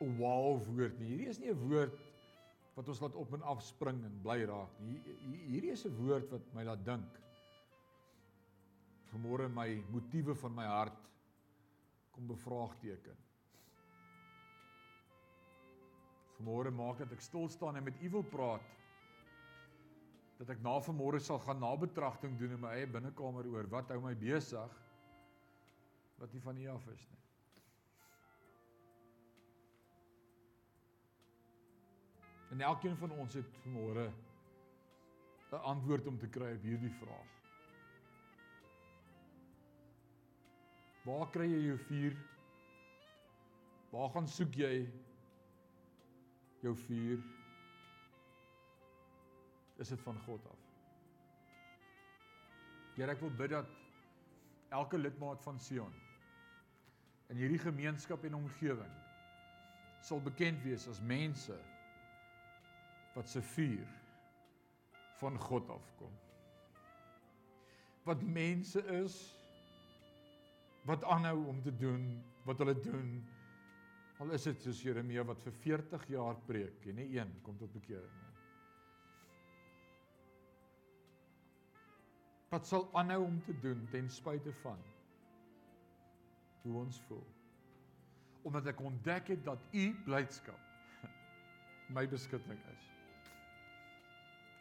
[0.00, 1.08] 'n wow woord nie.
[1.12, 1.96] Hierdie is nie 'n woord
[2.74, 5.00] wat ons laat op en af spring en bly raak nie.
[5.46, 7.20] Hierdie is 'n woord wat my laat dink.
[9.12, 11.08] Vanmôre my motiewe van my hart
[12.12, 13.16] kom bevraagteken.
[16.38, 18.62] Vanmôre maak dit ek stil staan en met u wil praat.
[20.38, 24.00] Dat ek na vanmôre sal gaan nabetragting doen in my eie binnekamer oor wat hou
[24.00, 24.78] my besig
[26.20, 27.29] wat nie van u af is nie.
[32.50, 34.10] En elkeen van ons het vanmôre
[35.50, 37.30] 'n antwoord om te kry op hierdie vraag.
[41.02, 42.16] Waar kry jy jou vuur?
[43.90, 44.88] Waar gaan soek jy
[46.60, 47.22] jou vuur?
[49.76, 50.58] Is dit van God af?
[52.94, 53.66] Here, ek wil bid dat
[54.68, 55.94] elke lidmaat van Sion
[57.30, 58.92] in hierdie gemeenskap en omgewing
[60.02, 61.56] sal bekend wees as mense
[63.14, 63.86] wat se vuur
[65.20, 66.12] van God afkom.
[68.04, 69.20] Wat mense is
[70.88, 72.06] wat aanhou om te doen
[72.44, 73.10] wat hulle doen.
[74.20, 77.72] Al is dit soos Jeremia wat vir 40 jaar preek en nie een kom tot
[77.72, 78.28] bekering nie.
[82.50, 84.80] Wat sal aanhou om te doen ten spyte van
[86.62, 87.26] hoe ons voel.
[88.48, 91.04] Omdat ek ontdek het dat u blydskap
[91.96, 92.88] my beskutting is.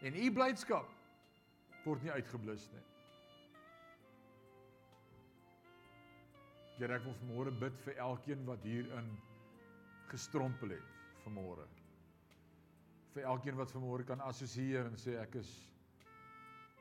[0.02, 0.88] En u blydskap
[1.84, 2.84] word nie uitgeblus nie.
[6.80, 9.10] Here ek wil vanmôre bid vir elkeen wat hierin
[10.12, 10.94] gestrompel het
[11.26, 11.66] vanmôre.
[13.16, 15.52] Vir elkeen wat vanmôre kan assosieer en sê ek is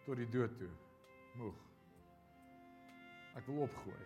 [0.05, 0.71] tot die dood toe
[1.41, 1.65] moeg.
[3.41, 4.05] Ek wil opgooi.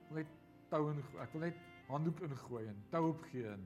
[0.00, 0.34] Ek wil net
[0.72, 1.62] tou en ek wil net
[1.92, 3.62] handdoek ingooi en tou opgee en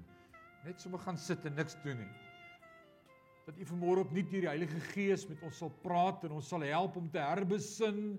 [0.66, 2.12] net sommer gaan sit en niks doen nie
[3.46, 6.62] dat U vanmôre opnuut deur die Heilige Gees met ons sal praat en ons sal
[6.66, 8.14] help om te herbesin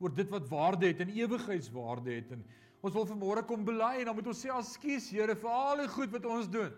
[0.00, 2.34] oor dit wat waarde het en ewigheidswaarde het.
[2.36, 2.44] En
[2.80, 5.90] ons wil vanmôre kom bely en dan moet ons sê ekskuus Here vir al die
[5.96, 6.76] goed wat ons doen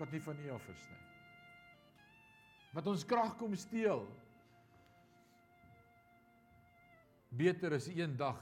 [0.00, 0.98] wat nie van U af is nie.
[2.72, 4.06] Wat ons krag kom steel.
[7.36, 8.38] Beter is een dag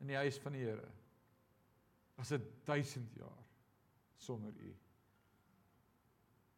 [0.00, 0.88] in die huis van die Here
[2.18, 3.44] as 'n 1000 jaar
[4.16, 4.87] sonder U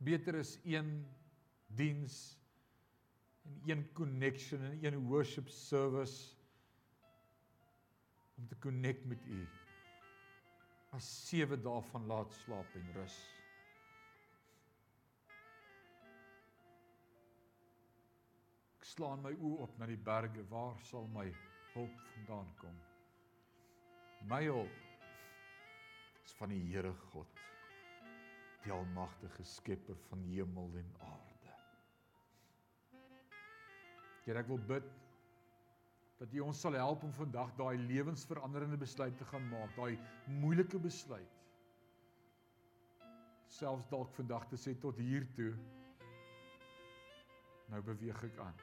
[0.00, 1.06] beter is een
[1.66, 2.38] diens
[3.66, 6.34] en een connection en een worship service
[8.36, 9.48] om te connect met u.
[10.90, 13.18] As sewe dae van laat slaap en rus.
[18.80, 20.42] Ek slaan my oë op na die berge.
[20.50, 21.28] Waar sal my
[21.76, 22.80] hulp vandaan kom?
[24.32, 24.82] My hulp
[26.24, 27.40] is van die Here God
[28.64, 31.54] die almagtige skepper van hemel en aarde.
[34.26, 34.88] Here ek wil bid
[36.20, 39.96] dat U ons sal help om vandag daai lewensveranderende besluit te gaan maak, daai
[40.42, 41.38] moeilike besluit.
[43.50, 45.54] Selfs dalk vandag te sê tot hier toe.
[47.72, 48.60] Nou beweeg ek aan.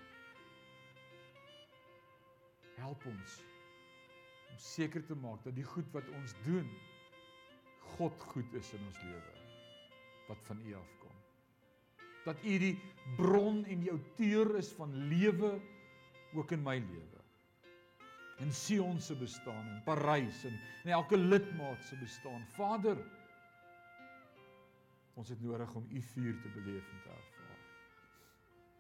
[2.77, 3.39] Help ons
[4.51, 6.69] om seker te maak dat die goed wat ons doen
[7.97, 9.36] God goed is in ons lewe
[10.27, 11.15] wat van U afkom.
[12.25, 12.75] Dat U die
[13.15, 15.57] bron en die outeur is van lewe
[16.33, 17.23] ook in my lewe.
[18.43, 22.45] In Sion se bestaan en Parys en in elke lidmaat se bestaan.
[22.47, 22.97] Vader,
[25.13, 27.59] ons het nodig om U vuur te beleef en te ervaar.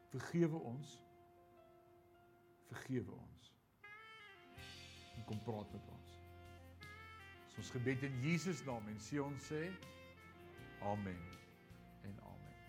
[0.09, 1.01] Vergewe ons.
[2.67, 3.51] Vergewe ons.
[5.15, 6.17] En kom praat met ons.
[7.57, 9.63] Ons gebed in Jesus naam en sê ons sê
[10.85, 11.36] amen.